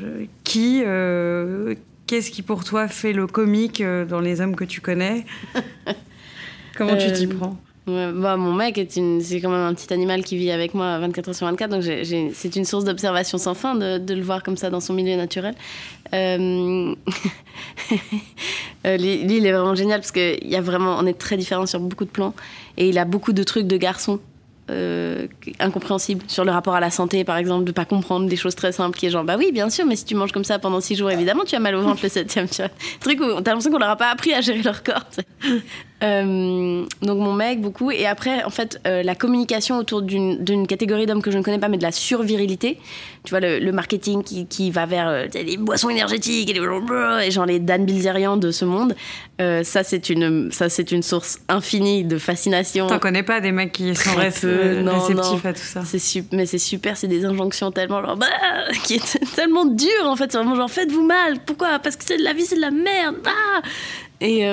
Qui 0.45 0.83
euh, 0.87 1.75
Qu'est-ce 2.07 2.31
qui 2.31 2.43
pour 2.43 2.65
toi 2.65 2.89
fait 2.89 3.13
le 3.13 3.27
comique 3.27 3.81
euh, 3.81 4.05
dans 4.07 4.21
les 4.21 4.41
hommes 4.41 4.57
que 4.57 4.65
tu 4.65 4.81
connais? 4.81 5.25
Comment 6.77 6.97
tu 6.97 7.13
t'y 7.13 7.27
Euh, 7.27 7.35
prends? 7.39 7.57
Bah, 7.87 8.37
mon 8.39 8.55
mec, 8.55 8.81
c'est 8.89 9.41
quand 9.43 9.51
même 9.51 9.61
un 9.61 9.75
petit 9.75 9.93
animal 9.93 10.25
qui 10.25 10.39
vit 10.39 10.51
avec 10.51 10.73
moi 10.73 10.99
24 11.01 11.29
heures 11.29 11.35
sur 11.35 11.47
24, 11.47 11.71
donc 11.71 11.83
c'est 11.83 12.57
une 12.57 12.65
source 12.65 12.85
d'observation 12.85 13.37
sans 13.37 13.53
fin 13.53 13.75
de, 13.75 14.15
le 14.15 14.23
voir 14.23 14.43
comme 14.43 14.57
ça 14.57 14.71
dans 14.71 14.81
son 14.81 14.95
milieu 14.95 15.17
naturel. 15.17 15.55
Euh, 16.15 16.95
euh, 18.87 18.97
lui, 18.97 19.21
il 19.23 19.47
est 19.47 19.53
vraiment 19.53 19.75
génial 19.75 20.01
parce 20.01 20.13
qu'il 20.13 20.49
y 20.49 20.57
a 20.57 20.63
vraiment, 20.63 20.97
on 20.99 21.05
est 21.05 21.19
très 21.19 21.37
différents 21.37 21.67
sur 21.67 21.81
beaucoup 21.81 22.07
de 22.07 22.11
plans 22.11 22.35
et 22.79 22.89
il 22.89 22.99
a 22.99 23.05
beaucoup 23.05 23.35
de 23.35 23.43
trucs 23.43 23.67
de 23.67 23.77
garçon. 23.77 24.19
euh, 24.71 25.27
incompréhensibles 25.59 26.25
sur 26.27 26.43
le 26.43 26.51
rapport 26.51 26.75
à 26.75 26.81
la 26.81 26.91
santé 26.91 27.23
par 27.23 27.37
exemple 27.37 27.65
de 27.65 27.73
pas 27.73 27.85
comprendre 27.85 28.27
des 28.31 28.37
choses 28.37 28.55
très 28.55 28.73
simples 28.73 28.99
qui 28.99 29.05
est 29.05 29.11
genre 29.11 29.23
bah 29.23 29.37
oui 29.39 29.53
bien 29.53 29.69
sûr 29.69 29.85
mais 29.85 29.95
si 29.95 30.07
tu 30.07 30.15
manges 30.15 30.33
comme 30.33 30.45
ça 30.45 30.59
pendant 30.59 30.81
six 30.81 30.97
jours 30.97 31.11
évidemment 31.11 31.45
tu 31.45 31.55
as 31.55 31.59
mal 31.59 31.75
au 31.75 31.83
ventre 31.83 32.01
le 32.03 32.09
septième 32.09 32.49
tu 32.49 32.63
vois 32.63 32.71
truc 33.01 33.21
où 33.21 33.43
t'as 33.43 33.51
l'impression 33.51 33.71
qu'on 33.71 33.79
leur 33.79 33.91
a 33.91 33.97
pas 33.97 34.11
appris 34.11 34.33
à 34.33 34.41
gérer 34.41 34.63
leur 34.63 34.83
corps. 34.83 35.05
Euh, 36.05 36.85
donc 37.03 37.19
mon 37.19 37.33
mec 37.33 37.61
beaucoup. 37.61 37.91
Et 37.91 38.07
après 38.07 38.45
en 38.45 38.51
fait 38.51 38.81
euh, 38.87 39.03
la 39.03 39.15
communication 39.15 39.79
autour 39.79 40.03
d'une 40.03 40.67
catégorie 40.67 41.07
d'hommes 41.07 41.23
que 41.23 41.31
je 41.31 41.39
ne 41.39 41.43
connais 41.43 41.59
pas 41.59 41.69
mais 41.69 41.79
de 41.79 41.83
la 41.83 41.93
survirilité. 41.93 42.79
Tu 43.25 43.31
vois 43.31 43.41
le, 43.41 43.59
le 43.59 43.73
marketing 43.73 44.23
qui, 44.23 44.47
qui 44.47 44.71
va 44.71 44.85
vers 44.85 45.09
euh, 45.09 45.27
les 45.33 45.57
boissons 45.57 45.89
énergétiques 45.89 46.51
et, 46.51 46.53
les, 46.53 47.27
et 47.27 47.31
genre 47.31 47.47
les 47.47 47.59
Dan 47.59 47.87
Bilzerian 47.87 48.37
de 48.37 48.51
ce 48.51 48.67
monde. 48.67 48.95
Euh, 49.41 49.65
ça 49.65 49.83
c'est 49.83 50.11
une 50.11 50.53
ça 50.53 50.67
une 50.91 51.03
source 51.03 51.39
infinie 51.49 52.05
de 52.05 52.19
fascination. 52.19 52.87
T'en 52.87 52.99
connais 52.99 53.23
pas 53.23 53.41
des 53.41 53.53
mecs 53.53 53.73
qui 53.73 53.95
sont 53.95 54.15
peu, 54.15 54.21
réceptifs 54.21 55.47
à 55.47 55.53
tout 55.55 55.61
ça. 55.61 55.83
Mais 56.33 56.45
c'est 56.45 56.59
super, 56.59 56.97
c'est 56.97 57.09
des 57.09 57.25
injonctions 57.25 57.71
tellement 57.71 58.03
genre 58.03 58.17
bah, 58.17 58.27
qui 58.85 58.95
est 58.95 59.35
tellement 59.35 59.65
dures 59.65 59.89
en 60.05 60.17
fait, 60.17 60.31
c'est 60.31 60.39
vraiment 60.39 60.55
genre 60.55 60.71
faites-vous 60.71 61.07
mal. 61.07 61.39
Pourquoi? 61.47 61.79
Parce 61.79 61.97
que 61.97 62.05
c'est 62.05 62.19
de 62.19 62.25
la 62.25 62.35
vie, 62.35 62.45
c'est 62.45 62.57
de 62.57 62.61
la 62.61 62.71
merde. 62.71 63.17
Ah! 63.25 63.63
Et 64.21 64.47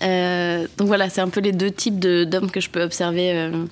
donc 0.00 0.86
voilà, 0.86 1.08
c'est 1.08 1.20
un 1.20 1.28
peu 1.28 1.40
les 1.40 1.52
deux 1.52 1.70
types 1.70 1.98
de- 1.98 2.24
d'hommes 2.24 2.50
que 2.50 2.60
je 2.60 2.70
peux 2.70 2.82
observer 2.82 3.32
euh, 3.32 3.64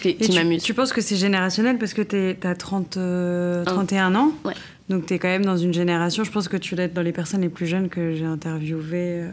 qui, 0.00 0.16
tu, 0.16 0.32
m'amusent. 0.32 0.62
tu 0.62 0.74
penses 0.74 0.92
que 0.92 1.00
c'est 1.00 1.16
générationnel 1.16 1.78
parce 1.78 1.94
que 1.94 2.02
t'es- 2.02 2.36
t'as 2.40 2.54
30, 2.54 2.96
euh, 2.96 3.64
31 3.64 4.14
ans 4.14 4.32
Ouais. 4.44 4.54
Donc 4.88 5.06
t'es 5.06 5.18
quand 5.18 5.28
même 5.28 5.44
dans 5.44 5.56
une 5.56 5.72
génération, 5.72 6.24
je 6.24 6.30
pense 6.30 6.48
que 6.48 6.56
tu 6.56 6.74
dois 6.74 6.84
être 6.84 6.92
dans 6.94 7.02
les 7.02 7.12
personnes 7.12 7.40
les 7.40 7.48
plus 7.48 7.66
jeunes 7.66 7.88
que 7.88 8.14
j'ai 8.14 8.24
interviewées. 8.24 9.22
euh, 9.22 9.30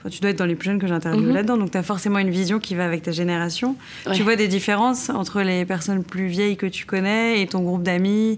Enfin, 0.00 0.10
tu 0.10 0.18
dois 0.20 0.30
être 0.30 0.38
dans 0.38 0.46
les 0.46 0.56
plus 0.56 0.66
jeunes 0.66 0.80
que 0.80 0.88
j'ai 0.88 0.92
interviewées 0.94 1.28
Mhm. 1.28 1.34
là-dedans, 1.34 1.56
donc 1.56 1.70
tu 1.70 1.78
as 1.78 1.84
forcément 1.84 2.18
une 2.18 2.30
vision 2.30 2.58
qui 2.58 2.74
va 2.74 2.84
avec 2.84 3.02
ta 3.02 3.12
génération. 3.12 3.76
Ouais. 4.04 4.14
Tu 4.16 4.24
vois 4.24 4.34
des 4.34 4.48
différences 4.48 5.10
entre 5.10 5.42
les 5.42 5.64
personnes 5.64 6.02
plus 6.02 6.26
vieilles 6.26 6.56
que 6.56 6.66
tu 6.66 6.84
connais 6.86 7.40
et 7.40 7.46
ton 7.46 7.60
groupe 7.60 7.84
d'amis 7.84 8.36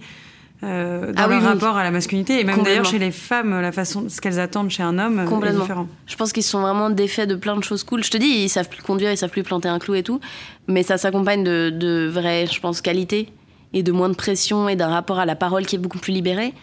euh, 0.64 1.12
dans 1.12 1.22
Ah 1.22 1.26
oui, 1.28 1.34
leur 1.34 1.42
oui. 1.42 1.48
rapport 1.48 1.76
à 1.76 1.82
la 1.84 1.90
masculinité 1.90 2.40
et 2.40 2.44
même 2.44 2.62
d'ailleurs 2.62 2.84
chez 2.84 2.98
les 2.98 3.10
femmes, 3.10 3.60
la 3.60 3.70
façon, 3.72 4.08
ce 4.08 4.20
qu'elles 4.20 4.40
attendent 4.40 4.70
chez 4.70 4.82
un 4.82 4.98
homme 4.98 5.20
est 5.20 5.24
Complètement. 5.26 5.60
différent. 5.60 5.88
Je 6.06 6.16
pense 6.16 6.32
qu'ils 6.32 6.42
sont 6.42 6.60
vraiment 6.62 6.90
défaits 6.90 7.28
de 7.28 7.34
plein 7.34 7.56
de 7.56 7.62
choses 7.62 7.84
cool. 7.84 8.02
Je 8.02 8.10
te 8.10 8.16
dis, 8.16 8.26
ils 8.26 8.48
savent 8.48 8.68
plus 8.68 8.82
conduire, 8.82 9.10
ils 9.12 9.16
savent 9.18 9.30
plus 9.30 9.42
planter 9.42 9.68
un 9.68 9.78
clou 9.78 9.94
et 9.94 10.02
tout, 10.02 10.20
mais 10.66 10.82
ça 10.82 10.96
s'accompagne 10.96 11.44
de, 11.44 11.70
de 11.70 12.08
vraies, 12.10 12.46
je 12.50 12.58
pense, 12.60 12.80
qualités 12.80 13.28
et 13.72 13.82
de 13.82 13.92
moins 13.92 14.08
de 14.08 14.14
pression 14.14 14.68
et 14.68 14.76
d'un 14.76 14.88
rapport 14.88 15.18
à 15.18 15.26
la 15.26 15.36
parole 15.36 15.66
qui 15.66 15.76
est 15.76 15.78
beaucoup 15.80 15.98
plus 15.98 16.12
libéré. 16.12 16.54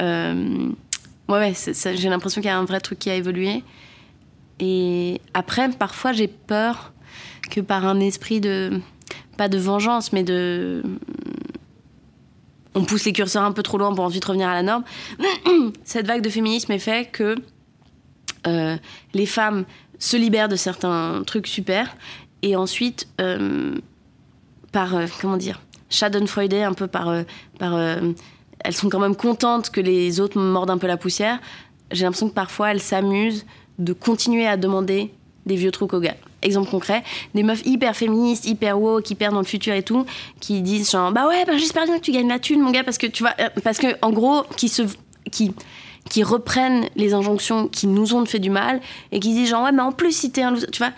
Euh, 0.00 0.68
ouais, 1.28 1.38
ouais, 1.38 1.94
j'ai 1.94 2.08
l'impression 2.08 2.40
qu'il 2.40 2.48
y 2.48 2.54
a 2.54 2.58
un 2.58 2.64
vrai 2.64 2.80
truc 2.80 2.98
qui 2.98 3.10
a 3.10 3.14
évolué. 3.16 3.62
Et 4.60 5.20
après, 5.34 5.68
parfois, 5.70 6.12
j'ai 6.12 6.28
peur 6.28 6.92
que 7.50 7.60
par 7.60 7.86
un 7.86 7.98
esprit 8.00 8.40
de 8.40 8.80
pas 9.36 9.48
de 9.48 9.58
vengeance, 9.58 10.12
mais 10.12 10.22
de 10.22 10.82
on 12.74 12.84
pousse 12.84 13.04
les 13.04 13.12
curseurs 13.12 13.42
un 13.42 13.52
peu 13.52 13.62
trop 13.62 13.78
loin 13.78 13.94
pour 13.94 14.04
ensuite 14.04 14.24
revenir 14.24 14.48
à 14.48 14.54
la 14.54 14.62
norme. 14.62 14.84
Cette 15.84 16.06
vague 16.06 16.22
de 16.22 16.30
féminisme 16.30 16.72
est 16.72 16.78
fait 16.78 17.10
que 17.10 17.36
euh, 18.46 18.76
les 19.12 19.26
femmes 19.26 19.64
se 19.98 20.16
libèrent 20.16 20.48
de 20.48 20.56
certains 20.56 21.22
trucs 21.26 21.46
super 21.46 21.94
et 22.42 22.56
ensuite 22.56 23.06
euh, 23.20 23.78
par 24.72 24.94
euh, 24.94 25.06
comment 25.20 25.36
dire 25.36 25.60
Schadenfreude 25.90 26.54
un 26.54 26.72
peu 26.72 26.86
par 26.86 27.12
par 27.58 27.76
elles 27.76 28.74
sont 28.74 28.88
quand 28.88 29.00
même 29.00 29.16
contentes 29.16 29.70
que 29.70 29.80
les 29.80 30.20
autres 30.20 30.38
mordent 30.38 30.70
un 30.70 30.78
peu 30.78 30.86
la 30.86 30.96
poussière 30.96 31.40
j'ai 31.90 32.04
l'impression 32.04 32.28
que 32.28 32.34
parfois 32.34 32.70
elles 32.70 32.80
s'amusent 32.80 33.44
de 33.80 33.92
continuer 33.92 34.46
à 34.46 34.56
demander 34.56 35.12
des 35.46 35.56
vieux 35.56 35.72
trucs 35.72 35.92
aux 35.92 36.00
gars 36.00 36.16
exemple 36.42 36.70
concret 36.70 37.02
des 37.34 37.42
meufs 37.42 37.64
hyper 37.66 37.96
féministes 37.96 38.46
hyper 38.46 38.80
woke 38.80 39.10
hyper 39.10 39.32
dans 39.32 39.40
le 39.40 39.44
futur 39.44 39.74
et 39.74 39.82
tout 39.82 40.06
qui 40.40 40.62
disent 40.62 40.90
genre 40.90 41.12
bah 41.12 41.26
ouais 41.28 41.44
bah 41.44 41.56
j'espère 41.56 41.84
bien 41.84 41.98
que 41.98 42.04
tu 42.04 42.12
gagnes 42.12 42.28
la 42.28 42.38
thune 42.38 42.60
mon 42.60 42.70
gars 42.70 42.84
parce 42.84 42.98
que 42.98 43.06
tu 43.06 43.22
vois 43.22 43.34
euh, 43.40 43.48
parce 43.62 43.78
que 43.78 43.88
en 44.02 44.10
gros 44.10 44.42
qui 44.56 44.68
se 44.68 44.82
qui 45.30 45.52
qui 46.08 46.22
reprennent 46.22 46.86
les 46.96 47.12
injonctions 47.14 47.68
qui 47.68 47.86
nous 47.86 48.14
ont 48.14 48.24
fait 48.24 48.38
du 48.38 48.50
mal 48.50 48.80
et 49.12 49.20
qui 49.20 49.34
disent 49.34 49.50
genre 49.50 49.64
ouais 49.64 49.72
mais 49.72 49.82
en 49.82 49.92
plus 49.92 50.12
si 50.12 50.32
t'es 50.32 50.42
un 50.42 50.54
tu 50.54 50.78
vois 50.78 50.92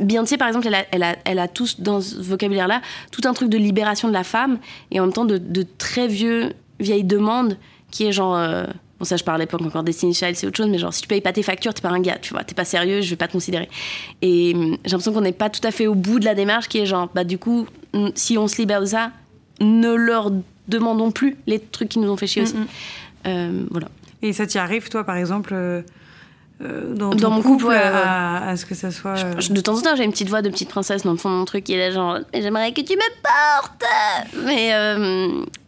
Beyoncé 0.00 0.36
par 0.36 0.48
exemple 0.48 0.66
elle 0.66 0.74
a, 0.74 0.84
elle 0.90 1.02
a, 1.02 1.16
elle 1.24 1.38
a 1.38 1.48
tous 1.48 1.80
dans 1.80 2.00
ce 2.00 2.16
vocabulaire 2.16 2.68
là 2.68 2.80
tout 3.10 3.22
un 3.24 3.34
truc 3.34 3.50
de 3.50 3.58
libération 3.58 4.08
de 4.08 4.12
la 4.12 4.24
femme 4.24 4.58
et 4.90 5.00
en 5.00 5.04
même 5.04 5.12
temps 5.12 5.24
de, 5.24 5.66
très 5.76 6.08
vieux 6.08 6.52
vieilles 6.80 7.04
demandes 7.04 7.58
qui 7.90 8.06
est 8.06 8.12
genre 8.12 8.36
euh, 8.36 8.64
bon 8.98 9.04
ça 9.04 9.16
je 9.16 9.24
parlais 9.24 9.46
pas 9.46 9.56
encore 9.62 9.82
Destiny 9.82 10.14
Child 10.14 10.34
c'est 10.36 10.46
autre 10.46 10.56
chose 10.56 10.68
mais 10.68 10.78
genre 10.78 10.92
si 10.92 11.02
tu 11.02 11.08
payes 11.08 11.20
pas 11.20 11.32
tes 11.32 11.42
factures 11.42 11.72
t'es 11.74 11.82
pas 11.82 11.90
un 11.90 12.00
gars 12.00 12.18
tu 12.20 12.32
vois 12.34 12.44
t'es 12.44 12.54
pas 12.54 12.64
sérieux 12.64 13.00
je 13.00 13.10
vais 13.10 13.16
pas 13.16 13.26
te 13.28 13.32
considérer 13.32 13.68
et 14.22 14.52
hum, 14.54 14.76
j'ai 14.84 14.90
l'impression 14.90 15.12
qu'on 15.12 15.20
n'est 15.20 15.32
pas 15.32 15.50
tout 15.50 15.60
à 15.66 15.70
fait 15.70 15.86
au 15.86 15.94
bout 15.94 16.18
de 16.18 16.24
la 16.24 16.34
démarche 16.34 16.68
qui 16.68 16.78
est 16.78 16.86
genre 16.86 17.08
bah 17.14 17.24
du 17.24 17.38
coup 17.38 17.66
hum, 17.94 18.10
si 18.14 18.36
on 18.38 18.48
se 18.48 18.56
libère 18.58 18.80
de 18.80 18.86
ça 18.86 19.10
ne 19.60 19.92
leur 19.94 20.30
demandons 20.68 21.10
plus 21.10 21.36
les 21.46 21.58
trucs 21.60 21.88
qui 21.90 21.98
nous 21.98 22.10
ont 22.10 22.16
fait 22.16 22.26
chier 22.26 22.42
aussi 22.42 22.54
Mm, 22.56 22.60
mm. 22.60 22.66
Euh, 23.26 23.64
voilà 23.70 23.88
Et 24.22 24.32
ça 24.32 24.46
t'y 24.46 24.58
arrive, 24.58 24.88
toi, 24.88 25.02
par 25.04 25.16
exemple, 25.16 25.50
euh, 25.52 25.82
euh, 26.62 26.94
dans, 26.94 27.10
mon 27.30 27.36
couple, 27.42 27.48
couple, 27.48 27.64
ouais, 27.66 27.74
ouais. 27.74 27.82
à, 27.82 28.48
à 28.50 28.56
ce 28.56 28.64
que 28.66 28.74
ça 28.76 28.90
soit. 28.92 29.16
euh, 29.18 29.34
Je- 29.40 29.52
De 29.52 29.60
temps 29.60 29.76
en 29.76 29.80
temps, 29.80 29.96
j'ai 29.96 30.04
une 30.04 30.12
petite 30.12 30.28
voix 30.28 30.40
de 30.42 30.48
petite 30.48 30.68
princesse 30.68 31.02
dans 31.02 31.10
le 31.12 31.16
fond 31.18 31.28
de 31.30 31.34
mon 31.34 31.44
truc 31.44 31.64
qui 31.64 31.72
est 31.74 31.78
là, 31.78 31.90
genre, 31.90 32.18
Mais 32.32 32.42
j'aimerais 32.42 32.72
que 32.72 32.80
tu 32.80 32.94
me 32.94 33.22
portes. 33.22 33.84
Mais, 34.44 34.72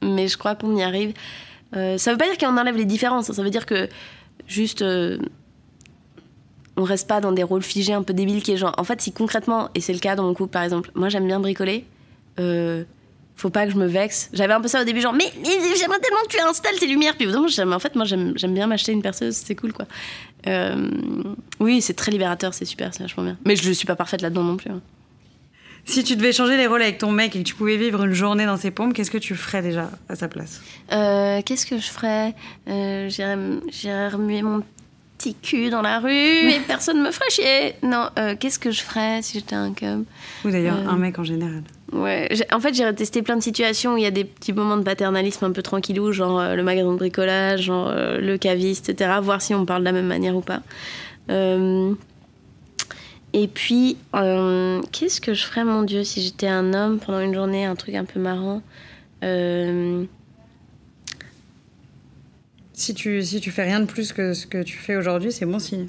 mais 0.03 0.29
je 0.29 0.37
crois 0.39 0.55
qu'on 0.55 0.77
y 0.77 0.83
arrive. 0.83 1.13
Euh, 1.77 1.99
ça 1.99 2.13
veut 2.13 2.19
pas 2.19 2.27
dire 2.27 2.39
qu'on 2.39 2.57
enlève 2.57 2.77
les 2.77 2.85
différences, 2.85 3.31
hein. 3.31 3.33
ça 3.33 3.43
veut 3.43 3.51
dire 3.51 3.67
que 3.67 3.89
juste. 4.47 4.83
euh, 4.83 5.19
on 6.77 6.83
reste 6.85 7.09
pas 7.09 7.21
dans 7.21 7.33
des 7.33 7.43
rôles 7.43 7.63
figés 7.63 7.93
un 7.93 8.03
peu 8.03 8.15
débiles 8.15 8.43
qui 8.43 8.53
est 8.53 8.57
genre. 8.57 8.75
En 8.79 8.85
fait, 8.85 9.01
si 9.01 9.13
concrètement, 9.13 9.69
et 9.75 9.81
c'est 9.81 9.93
le 9.93 9.99
cas 9.99 10.17
dans 10.17 10.23
mon 10.23 10.35
couple 10.35 10.53
par 10.53 10.63
exemple, 10.63 10.91
moi 10.95 11.09
j'aime 11.09 11.27
bien 11.27 11.39
bricoler. 11.41 11.85
Euh, 12.39 12.85
faut 13.37 13.51
pas 13.51 13.67
que 13.67 13.73
je 13.73 13.77
me 13.77 13.87
vexe. 13.87 14.29
J'avais 14.33 14.53
un 14.53 14.61
peu 14.61 14.69
ça 14.69 14.83
au 14.83 14.85
début, 14.85 15.01
genre, 15.01 15.15
mais, 15.15 15.33
j'aimerais 15.45 15.99
tellement 15.99 16.21
que 16.29 16.37
tu 16.37 16.39
installes 16.41 16.77
tes 16.79 16.87
lumières. 16.87 17.17
Puis 17.17 17.27
en 17.35 17.79
fait, 17.79 17.95
moi, 17.97 18.05
j'aime 18.05 18.35
j'aime 18.37 18.53
bien 18.55 18.67
m'acheter 18.67 18.93
une 18.93 19.01
perceuse, 19.03 19.35
c'est 19.35 19.55
cool, 19.55 19.73
quoi. 19.73 19.87
Euh, 20.47 20.91
oui, 21.59 21.81
c'est 21.81 21.95
très 21.95 22.13
libérateur, 22.13 22.53
c'est 22.55 22.67
super, 22.67 22.93
c'est 22.93 23.03
vachement 23.03 23.25
bien. 23.25 23.39
Mais 23.47 23.57
je 23.57 23.67
ne 23.67 23.73
suis 23.73 23.87
pas 23.87 23.97
parfaite 23.97 24.21
là-dedans 24.21 24.45
non 24.45 24.57
plus. 24.57 24.71
hein. 24.71 24.81
Si 25.87 26.05
tu 26.05 26.15
devais 26.17 26.33
changer 26.33 26.57
les 26.57 26.67
rôles 26.67 26.83
avec 26.83 26.99
ton 26.99 27.11
mec 27.11 27.35
et 27.35 27.41
que 27.43 27.49
tu 27.49 27.55
pouvais 27.55 27.77
vivre 27.77 28.05
une 28.05 28.13
journée 28.13 28.47
dans 28.47 28.57
ses 28.57 28.71
pompes, 28.71 28.93
qu'est-ce 28.95 29.11
que 29.11 29.19
tu 29.19 29.35
ferais 29.35 29.63
déjà 29.63 29.91
à 30.09 30.15
sa 30.17 30.29
place 30.29 30.61
Euh, 30.93 31.41
Qu'est-ce 31.45 31.67
que 31.67 31.79
je 31.79 31.87
ferais 31.89 32.35
euh, 32.69 33.09
J'irais 33.09 34.09
remuer 34.09 34.43
mon 34.43 34.63
petit 35.19 35.35
cul 35.35 35.69
dans 35.71 35.83
la 35.83 35.99
rue 35.99 36.11
et 36.51 36.61
personne 36.67 37.03
me 37.03 37.11
ferait 37.11 37.29
chier. 37.31 37.75
Non, 37.83 38.09
euh, 38.19 38.37
qu'est-ce 38.39 38.59
que 38.59 38.71
je 38.71 38.81
ferais 38.83 39.21
si 39.23 39.39
j'étais 39.39 39.55
un 39.57 39.73
cum 39.73 40.05
Ou 40.45 40.51
d'ailleurs 40.51 40.77
Euh, 40.79 40.89
un 40.91 40.97
mec 40.97 41.19
en 41.19 41.25
général 41.25 41.63
Ouais, 41.93 42.29
j'ai- 42.31 42.47
en 42.55 42.61
fait, 42.61 42.73
j'irais 42.73 42.95
tester 42.95 43.21
plein 43.23 43.37
de 43.37 43.43
situations 43.43 43.95
où 43.95 43.97
il 43.97 44.05
y 44.05 44.07
a 44.07 44.13
des 44.13 44.25
petits 44.25 44.53
moments 44.53 44.77
de 44.77 44.83
paternalisme 44.85 45.45
un 45.47 45.51
peu 45.51 45.61
tranquillou, 45.63 46.13
genre 46.13 46.55
le 46.55 46.63
magasin 46.63 46.93
de 46.93 46.97
bricolage, 46.97 47.63
genre 47.63 47.93
le 47.93 48.37
caviste, 48.37 48.89
etc. 48.91 49.11
Voir 49.21 49.43
si 49.43 49.55
on 49.57 49.67
parle 49.67 49.81
de 49.81 49.87
la 49.87 49.93
même 49.93 50.07
manière 50.07 50.37
ou 50.37 50.41
pas. 50.41 50.61
Et 53.33 53.47
puis, 53.49 53.97
euh, 54.17 54.81
qu'est-ce 54.93 55.21
que 55.21 55.35
je 55.35 55.45
ferais, 55.45 55.65
mon 55.65 55.83
Dieu, 55.83 56.03
si 56.05 56.21
j'étais 56.23 56.49
un 56.49 56.75
homme 56.75 56.99
pendant 56.99 57.21
une 57.21 57.35
journée, 57.35 57.65
un 57.65 57.77
truc 57.77 57.95
un 57.95 58.05
peu 58.05 58.19
marrant 58.21 58.63
Euh, 59.23 60.05
si 62.73 62.95
tu, 62.95 63.23
si 63.23 63.41
tu 63.41 63.51
fais 63.51 63.65
rien 63.65 63.81
de 63.81 63.85
plus 63.85 64.13
que 64.13 64.33
ce 64.33 64.47
que 64.47 64.63
tu 64.63 64.79
fais 64.79 64.97
aujourd'hui, 64.97 65.31
c'est 65.33 65.45
bon 65.47 65.59
signe. 65.59 65.87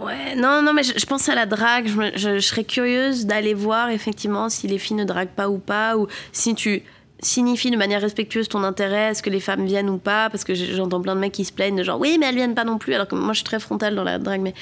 Ouais, 0.00 0.34
non, 0.34 0.62
non, 0.62 0.72
mais 0.72 0.82
je, 0.82 0.98
je 0.98 1.06
pense 1.06 1.28
à 1.28 1.34
la 1.34 1.46
drague. 1.46 1.86
Je, 1.86 1.94
me- 1.96 2.10
je- 2.16 2.36
je 2.36 2.46
serais 2.46 2.64
curieuse 2.64 3.26
d'aller 3.26 3.54
voir 3.54 3.90
effectivement 3.90 4.48
si 4.48 4.66
les 4.66 4.78
filles 4.78 4.96
ne 4.96 5.04
draguent 5.04 5.28
pas 5.36 5.48
ou 5.50 5.58
pas, 5.58 5.96
ou 5.98 6.08
si 6.32 6.54
tu 6.54 6.82
signifies 7.20 7.70
de 7.70 7.76
manière 7.76 8.00
respectueuse 8.00 8.48
ton 8.48 8.64
intérêt, 8.64 9.10
est-ce 9.10 9.22
que 9.22 9.30
les 9.30 9.40
femmes 9.40 9.66
viennent 9.66 9.88
ou 9.90 9.98
pas, 9.98 10.30
parce 10.30 10.42
que 10.44 10.54
j'entends 10.54 11.00
plein 11.00 11.14
de 11.14 11.20
mecs 11.20 11.32
qui 11.32 11.44
se 11.44 11.52
plaignent 11.52 11.76
de 11.76 11.84
genre 11.84 12.00
oui, 12.00 12.16
mais 12.18 12.26
elles 12.26 12.34
viennent 12.34 12.54
pas 12.54 12.64
non 12.64 12.78
plus, 12.78 12.94
alors 12.94 13.06
que 13.06 13.14
moi 13.14 13.32
je 13.32 13.38
suis 13.38 13.44
très 13.44 13.60
frontale 13.60 13.94
dans 13.94 14.04
la 14.04 14.18
drague, 14.18 14.40
mais 14.40 14.54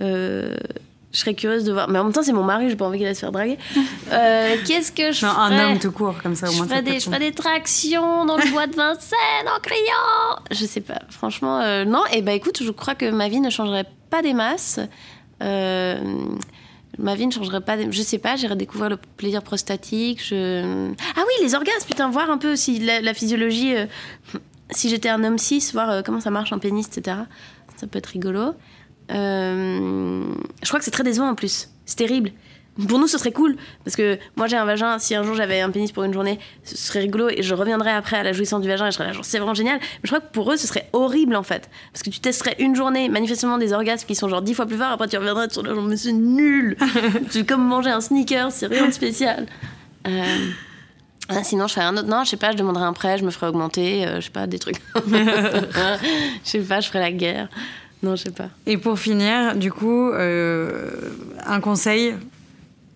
euh, 0.00 0.56
je 1.12 1.18
serais 1.18 1.34
curieuse 1.34 1.64
de 1.64 1.72
voir. 1.72 1.88
Mais 1.88 1.98
en 1.98 2.04
même 2.04 2.12
temps, 2.12 2.22
c'est 2.22 2.32
mon 2.32 2.44
mari, 2.44 2.68
j'ai 2.70 2.76
pas 2.76 2.84
envie 2.86 2.98
qu'il 2.98 3.06
aille 3.06 3.14
se 3.14 3.20
faire 3.20 3.32
draguer. 3.32 3.58
Euh, 4.12 4.56
Qu'est-ce 4.66 4.90
que 4.90 5.12
je 5.12 5.24
Non, 5.24 5.32
ferais 5.32 5.54
un 5.60 5.70
homme 5.70 5.78
tout 5.78 5.92
court, 5.92 6.16
comme 6.20 6.34
ça 6.34 6.48
au 6.48 6.52
je 6.52 6.56
moins. 6.56 6.66
ferais, 6.66 6.82
des, 6.82 6.98
je 6.98 7.04
ferais 7.04 7.20
des 7.20 7.30
tractions 7.30 8.24
dans 8.26 8.36
le 8.36 8.50
bois 8.50 8.66
de 8.66 8.74
Vincennes 8.74 9.46
en 9.46 9.60
criant. 9.60 10.42
Je 10.50 10.66
sais 10.66 10.80
pas, 10.80 11.00
franchement, 11.10 11.60
euh, 11.60 11.84
non. 11.84 12.02
Et 12.12 12.20
bah 12.22 12.32
écoute, 12.32 12.60
je 12.62 12.70
crois 12.72 12.96
que 12.96 13.08
ma 13.10 13.28
vie 13.28 13.40
ne 13.40 13.50
changerait 13.50 13.86
pas 14.10 14.20
des 14.22 14.32
masses. 14.34 14.80
Euh, 15.42 16.00
ma 16.98 17.14
vie 17.14 17.26
ne 17.26 17.32
changerait 17.32 17.60
pas. 17.60 17.76
Des... 17.76 17.90
Je 17.92 18.02
sais 18.02 18.18
pas, 18.18 18.34
j'irais 18.34 18.56
découvrir 18.56 18.90
le 18.90 18.96
plaisir 18.96 19.42
prostatique. 19.42 20.20
Je... 20.24 20.90
Ah 21.16 21.20
oui, 21.24 21.44
les 21.44 21.54
orgasmes, 21.54 21.86
putain, 21.86 22.10
voir 22.10 22.30
un 22.30 22.38
peu 22.38 22.56
si 22.56 22.80
la, 22.80 23.00
la 23.00 23.14
physiologie. 23.14 23.74
si 24.70 24.88
j'étais 24.88 25.08
un 25.08 25.22
homme 25.22 25.38
cis, 25.38 25.70
voir 25.72 26.02
comment 26.02 26.20
ça 26.20 26.30
marche 26.30 26.52
un 26.52 26.58
pénis, 26.58 26.86
etc. 26.88 27.16
Ça 27.76 27.86
peut 27.86 27.98
être 27.98 28.06
rigolo. 28.08 28.54
Euh, 29.10 30.24
je 30.62 30.68
crois 30.68 30.78
que 30.78 30.84
c'est 30.84 30.90
très 30.90 31.04
décevant 31.04 31.28
en 31.28 31.34
plus. 31.34 31.68
C'est 31.86 31.96
terrible. 31.96 32.30
Pour 32.88 32.98
nous, 32.98 33.08
ce 33.08 33.18
serait 33.18 33.32
cool. 33.32 33.56
Parce 33.84 33.96
que 33.96 34.18
moi, 34.36 34.46
j'ai 34.46 34.56
un 34.56 34.64
vagin. 34.64 34.98
Si 34.98 35.14
un 35.14 35.22
jour 35.22 35.34
j'avais 35.34 35.60
un 35.60 35.70
pénis 35.70 35.92
pour 35.92 36.04
une 36.04 36.12
journée, 36.12 36.38
ce 36.64 36.76
serait 36.76 37.00
rigolo. 37.00 37.28
Et 37.28 37.42
je 37.42 37.54
reviendrais 37.54 37.90
après 37.92 38.16
à 38.16 38.22
la 38.22 38.32
jouissance 38.32 38.62
du 38.62 38.68
vagin. 38.68 38.86
Et 38.86 38.90
je 38.90 38.96
serais 38.96 39.06
là, 39.06 39.12
genre, 39.12 39.24
c'est 39.24 39.38
vraiment 39.38 39.54
génial. 39.54 39.78
Mais 39.80 40.00
je 40.04 40.08
crois 40.08 40.20
que 40.20 40.32
pour 40.32 40.50
eux, 40.52 40.56
ce 40.56 40.66
serait 40.66 40.88
horrible 40.92 41.36
en 41.36 41.42
fait. 41.42 41.68
Parce 41.92 42.02
que 42.02 42.10
tu 42.10 42.20
testerais 42.20 42.56
une 42.58 42.74
journée, 42.74 43.08
manifestement 43.08 43.58
des 43.58 43.72
orgasmes 43.72 44.06
qui 44.06 44.14
sont 44.14 44.28
genre 44.28 44.42
dix 44.42 44.54
fois 44.54 44.66
plus 44.66 44.76
forts. 44.76 44.92
Après, 44.92 45.08
tu 45.08 45.16
reviendrais 45.16 45.50
sur 45.50 45.62
le 45.62 45.74
genre, 45.74 45.84
mais 45.84 45.96
c'est 45.96 46.12
nul. 46.12 46.76
c'est 47.30 47.46
comme 47.46 47.66
manger 47.66 47.90
un 47.90 48.00
sneaker, 48.00 48.52
c'est 48.52 48.66
rien 48.66 48.86
de 48.86 48.92
spécial. 48.92 49.46
Euh, 50.06 50.22
ah, 51.28 51.44
sinon, 51.44 51.66
je 51.66 51.74
ferais 51.74 51.84
un 51.86 51.96
autre. 51.96 52.08
Non, 52.08 52.24
je 52.24 52.30
sais 52.30 52.36
pas, 52.36 52.52
je 52.52 52.56
demanderais 52.56 52.84
un 52.84 52.92
prêt, 52.92 53.18
je 53.18 53.24
me 53.24 53.30
ferais 53.30 53.48
augmenter. 53.48 54.06
euh, 54.06 54.16
je 54.16 54.26
sais 54.26 54.30
pas, 54.30 54.46
des 54.46 54.58
trucs. 54.58 54.80
je 54.94 55.98
sais 56.44 56.60
pas, 56.60 56.80
je 56.80 56.88
ferais 56.88 57.00
la 57.00 57.12
guerre. 57.12 57.48
Non, 58.02 58.16
je 58.16 58.22
sais 58.24 58.30
pas. 58.30 58.48
Et 58.66 58.76
pour 58.78 58.98
finir, 58.98 59.54
du 59.56 59.70
coup, 59.70 60.08
euh, 60.10 60.90
un 61.46 61.60
conseil 61.60 62.14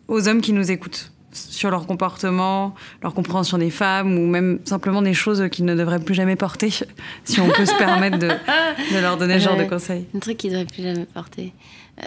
aux 0.08 0.28
hommes 0.28 0.40
qui 0.40 0.52
nous 0.52 0.70
écoutent 0.70 1.10
sur 1.32 1.70
leur 1.70 1.86
comportement, 1.86 2.74
leur 3.02 3.12
compréhension 3.12 3.58
des 3.58 3.70
femmes 3.70 4.16
ou 4.16 4.26
même 4.26 4.60
simplement 4.64 5.02
des 5.02 5.14
choses 5.14 5.48
qu'ils 5.50 5.64
ne 5.64 5.74
devraient 5.74 5.98
plus 5.98 6.14
jamais 6.14 6.36
porter, 6.36 6.70
si 7.24 7.40
on 7.40 7.48
peut 7.48 7.66
se 7.66 7.74
permettre 7.76 8.18
de, 8.18 8.28
de 8.28 8.98
leur 9.00 9.16
donner 9.16 9.40
ce 9.40 9.44
genre 9.44 9.56
de 9.56 9.62
Ouais. 9.62 9.68
conseils. 9.68 10.06
Un 10.14 10.20
truc 10.20 10.36
qu'ils 10.36 10.50
devraient 10.52 10.64
plus 10.64 10.82
jamais 10.84 11.06
porter. 11.06 11.52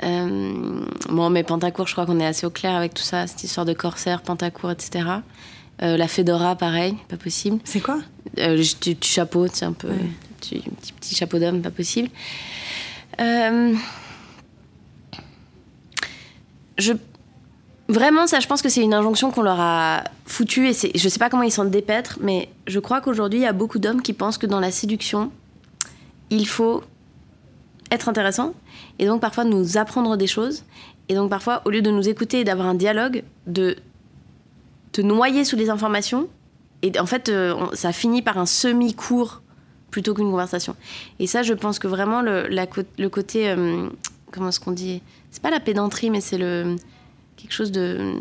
Euh, 0.04 0.82
bon, 1.10 1.30
mais 1.30 1.44
pantacourt, 1.44 1.88
je 1.88 1.94
crois 1.94 2.06
qu'on 2.06 2.20
est 2.20 2.26
assez 2.26 2.46
au 2.46 2.50
clair 2.50 2.74
avec 2.76 2.94
tout 2.94 3.04
ça, 3.04 3.28
cette 3.28 3.44
histoire 3.44 3.66
de 3.66 3.74
corsaire, 3.74 4.22
pantacourt, 4.22 4.72
etc. 4.72 5.06
Euh, 5.82 5.96
la 5.98 6.08
fedora, 6.08 6.56
pareil, 6.56 6.96
pas 7.10 7.18
possible. 7.18 7.60
C'est 7.64 7.80
quoi? 7.82 8.00
Euh, 8.40 8.58
petit, 8.58 8.96
petit 8.96 9.12
chapeau, 9.12 9.46
c'est 9.52 9.66
un 9.66 9.74
peu. 9.74 9.90
Petit, 10.40 10.64
petit 11.00 11.16
chapeau 11.16 11.38
d'homme, 11.40 11.62
pas 11.62 11.72
possible. 11.72 12.10
Euh. 13.20 13.76
Vraiment, 17.90 18.28
ça, 18.28 18.42
je 18.42 18.48
pense 18.48 18.62
que 18.62 18.68
c'est 18.68 18.84
une 18.84 18.94
injonction 18.94 19.32
qu'on 19.32 19.42
leur 19.42 19.60
a 19.62 20.04
foutue 20.26 20.68
et 20.68 20.74
c'est, 20.74 20.92
je 20.94 21.08
sais 21.08 21.20
pas 21.20 21.30
comment 21.30 21.44
ils 21.44 21.52
s'en 21.52 21.64
dépêtrent, 21.64 22.18
mais 22.22 22.50
je 22.68 22.80
crois 22.80 23.00
qu'aujourd'hui, 23.00 23.40
il 23.40 23.44
y 23.44 23.48
a 23.48 23.54
beaucoup 23.54 23.80
d'hommes 23.80 24.02
qui 24.02 24.12
pensent 24.12 24.38
que 24.38 24.46
dans 24.46 24.60
la 24.60 24.72
séduction, 24.72 25.32
il 26.30 26.48
faut 26.48 26.84
être 27.90 28.10
intéressant 28.10 28.54
et 29.00 29.06
donc 29.06 29.22
parfois 29.22 29.46
nous 29.46 29.78
apprendre 29.78 30.18
des 30.18 30.28
choses 30.28 30.66
et 31.08 31.16
donc 31.16 31.30
parfois, 31.30 31.62
au 31.64 31.70
lieu 31.70 31.82
de 31.82 31.90
nous 31.90 32.10
écouter 32.10 32.42
et 32.42 32.44
d'avoir 32.44 32.68
un 32.68 32.76
dialogue, 32.76 33.24
de 33.46 33.78
te 34.92 35.00
noyer 35.00 35.46
sous 35.46 35.56
les 35.56 35.70
informations 35.70 36.28
et 36.82 36.92
en 37.00 37.06
fait, 37.06 37.30
euh, 37.30 37.56
ça 37.74 37.94
finit 37.94 38.22
par 38.22 38.38
un 38.38 38.46
semi-cours 38.46 39.42
plutôt 39.92 40.14
qu'une 40.14 40.30
conversation. 40.30 40.76
Et 41.20 41.28
ça, 41.28 41.44
je 41.44 41.54
pense 41.54 41.80
que 41.80 41.88
vraiment, 41.88 42.22
le, 42.22 42.48
le 42.48 43.08
côté. 43.10 43.50
euh, 43.50 43.88
comment 44.32 44.50
est-ce 44.50 44.60
qu'on 44.60 44.72
dit? 44.72 45.02
C'est 45.32 45.42
pas 45.42 45.50
la 45.50 45.60
pédanterie, 45.60 46.10
mais 46.10 46.22
c'est 46.22 46.38
le. 46.38 46.76
quelque 47.38 47.54
chose 47.54 47.72
de. 47.72 48.16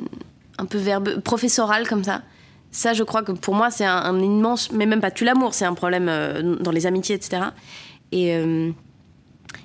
un 0.58 0.66
peu 0.66 0.78
verbeux, 0.78 1.20
professoral 1.20 1.88
comme 1.88 2.04
ça. 2.04 2.22
Ça, 2.72 2.92
je 2.92 3.02
crois 3.04 3.22
que 3.22 3.32
pour 3.32 3.54
moi, 3.54 3.70
c'est 3.70 3.86
un, 3.86 4.18
immense. 4.20 4.70
mais 4.72 4.86
même 4.86 5.00
pas 5.00 5.10
tu 5.10 5.24
l'amour, 5.24 5.54
c'est 5.54 5.64
un 5.64 5.74
problème 5.74 6.08
euh, 6.08 6.56
dans 6.56 6.72
les 6.72 6.86
amitiés, 6.86 7.14
etc. 7.14 7.42
Et 8.12 8.34
euh, 8.36 8.70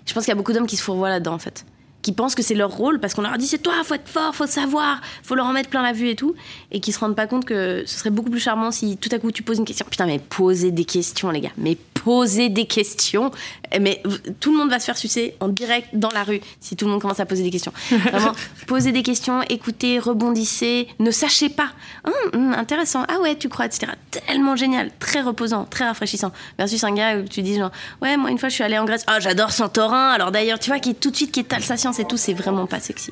je 0.06 0.14
pense 0.14 0.24
qu'il 0.24 0.32
y 0.32 0.34
a 0.34 0.36
beaucoup 0.36 0.54
d'hommes 0.54 0.68
qui 0.68 0.78
se 0.78 0.84
fourvoient 0.84 1.10
là-dedans, 1.10 1.34
en 1.34 1.40
fait. 1.40 1.66
Qui 2.04 2.14
pensent 2.14 2.34
que 2.34 2.42
c'est 2.42 2.56
leur 2.56 2.72
rôle 2.72 3.00
parce 3.00 3.14
qu'on 3.14 3.22
leur 3.22 3.38
dit 3.38 3.46
c'est 3.46 3.60
toi, 3.60 3.74
faut 3.84 3.94
être 3.94 4.08
fort, 4.08 4.34
faut 4.34 4.48
savoir, 4.48 5.02
faut 5.22 5.36
leur 5.36 5.46
en 5.46 5.54
mettre 5.54 5.70
plein 5.70 5.84
la 5.84 5.94
vue 5.94 6.10
et 6.10 6.16
tout. 6.16 6.36
Et 6.72 6.80
qui 6.80 6.92
se 6.92 7.00
rendent 7.00 7.16
pas 7.16 7.28
compte 7.28 7.46
que 7.46 7.84
ce 7.86 8.00
serait 8.00 8.10
beaucoup 8.10 8.32
plus 8.32 8.40
charmant 8.40 8.72
si 8.72 8.98
tout 8.98 9.10
à 9.12 9.20
coup 9.20 9.32
tu 9.32 9.44
poses 9.44 9.60
une 9.60 9.66
question. 9.66 9.86
Putain, 9.90 10.08
mais 10.08 10.18
posez 10.18 10.72
des 10.72 10.86
questions, 10.86 11.30
les 11.30 11.42
gars. 11.42 11.52
Mais 11.58 11.78
posez 12.04 12.50
des 12.50 12.66
questions. 12.66 13.32
Mais 13.80 14.02
tout 14.40 14.52
le 14.52 14.58
monde 14.58 14.70
va 14.70 14.80
se 14.80 14.86
faire 14.86 14.98
sucer 14.98 15.36
en 15.40 15.48
direct 15.48 15.90
dans 15.94 16.10
la 16.10 16.24
rue 16.24 16.42
si 16.60 16.76
tout 16.76 16.86
le 16.86 16.92
monde 16.92 17.02
commence 17.02 17.20
à 17.20 17.26
poser 17.26 17.44
des 17.44 17.52
questions. 17.52 17.72
Vraiment, 17.90 18.34
posez 18.68 18.92
des 18.92 19.04
questions, 19.04 19.42
écoutez, 19.44 20.00
rebondissez, 20.00 20.88
ne 21.00 21.12
sachez 21.12 21.50
pas. 21.50 21.70
Hum, 22.06 22.14
hum, 22.34 22.54
intéressant. 22.54 23.06
Ah 23.08 23.20
ouais, 23.22 23.36
tu 23.36 23.50
crois, 23.50 23.66
etc. 23.66 23.94
Tellement 24.10 24.56
génial, 24.56 24.92
très 25.00 25.22
reposant, 25.22 25.66
très 25.66 25.86
rafraîchissant. 25.86 26.32
Versus 26.58 26.84
un 26.84 26.94
gars 26.94 27.18
où 27.18 27.24
tu 27.24 27.42
dis 27.42 27.58
genre, 27.58 27.72
ouais, 28.02 28.18
moi 28.18 28.30
une 28.32 28.38
fois 28.38 28.50
je 28.50 28.56
suis 28.56 28.64
allée 28.64 28.78
en 28.78 28.86
Grèce. 28.86 29.04
Ah, 29.08 29.20
j'adore 29.20 29.52
Santorin. 29.52 30.10
Alors 30.10 30.32
d'ailleurs, 30.32 30.60
tu 30.60 30.70
vois, 30.70 30.80
qui 30.80 30.92
est 30.92 31.00
tout 31.00 31.12
de 31.12 31.16
suite, 31.16 31.32
qui 31.32 31.40
est 31.40 31.54
Alsacien, 31.54 31.94
c'est 31.94 32.08
tout, 32.08 32.18
c'est 32.18 32.34
vraiment 32.34 32.68
pas 32.68 32.80
sexy. 32.80 33.12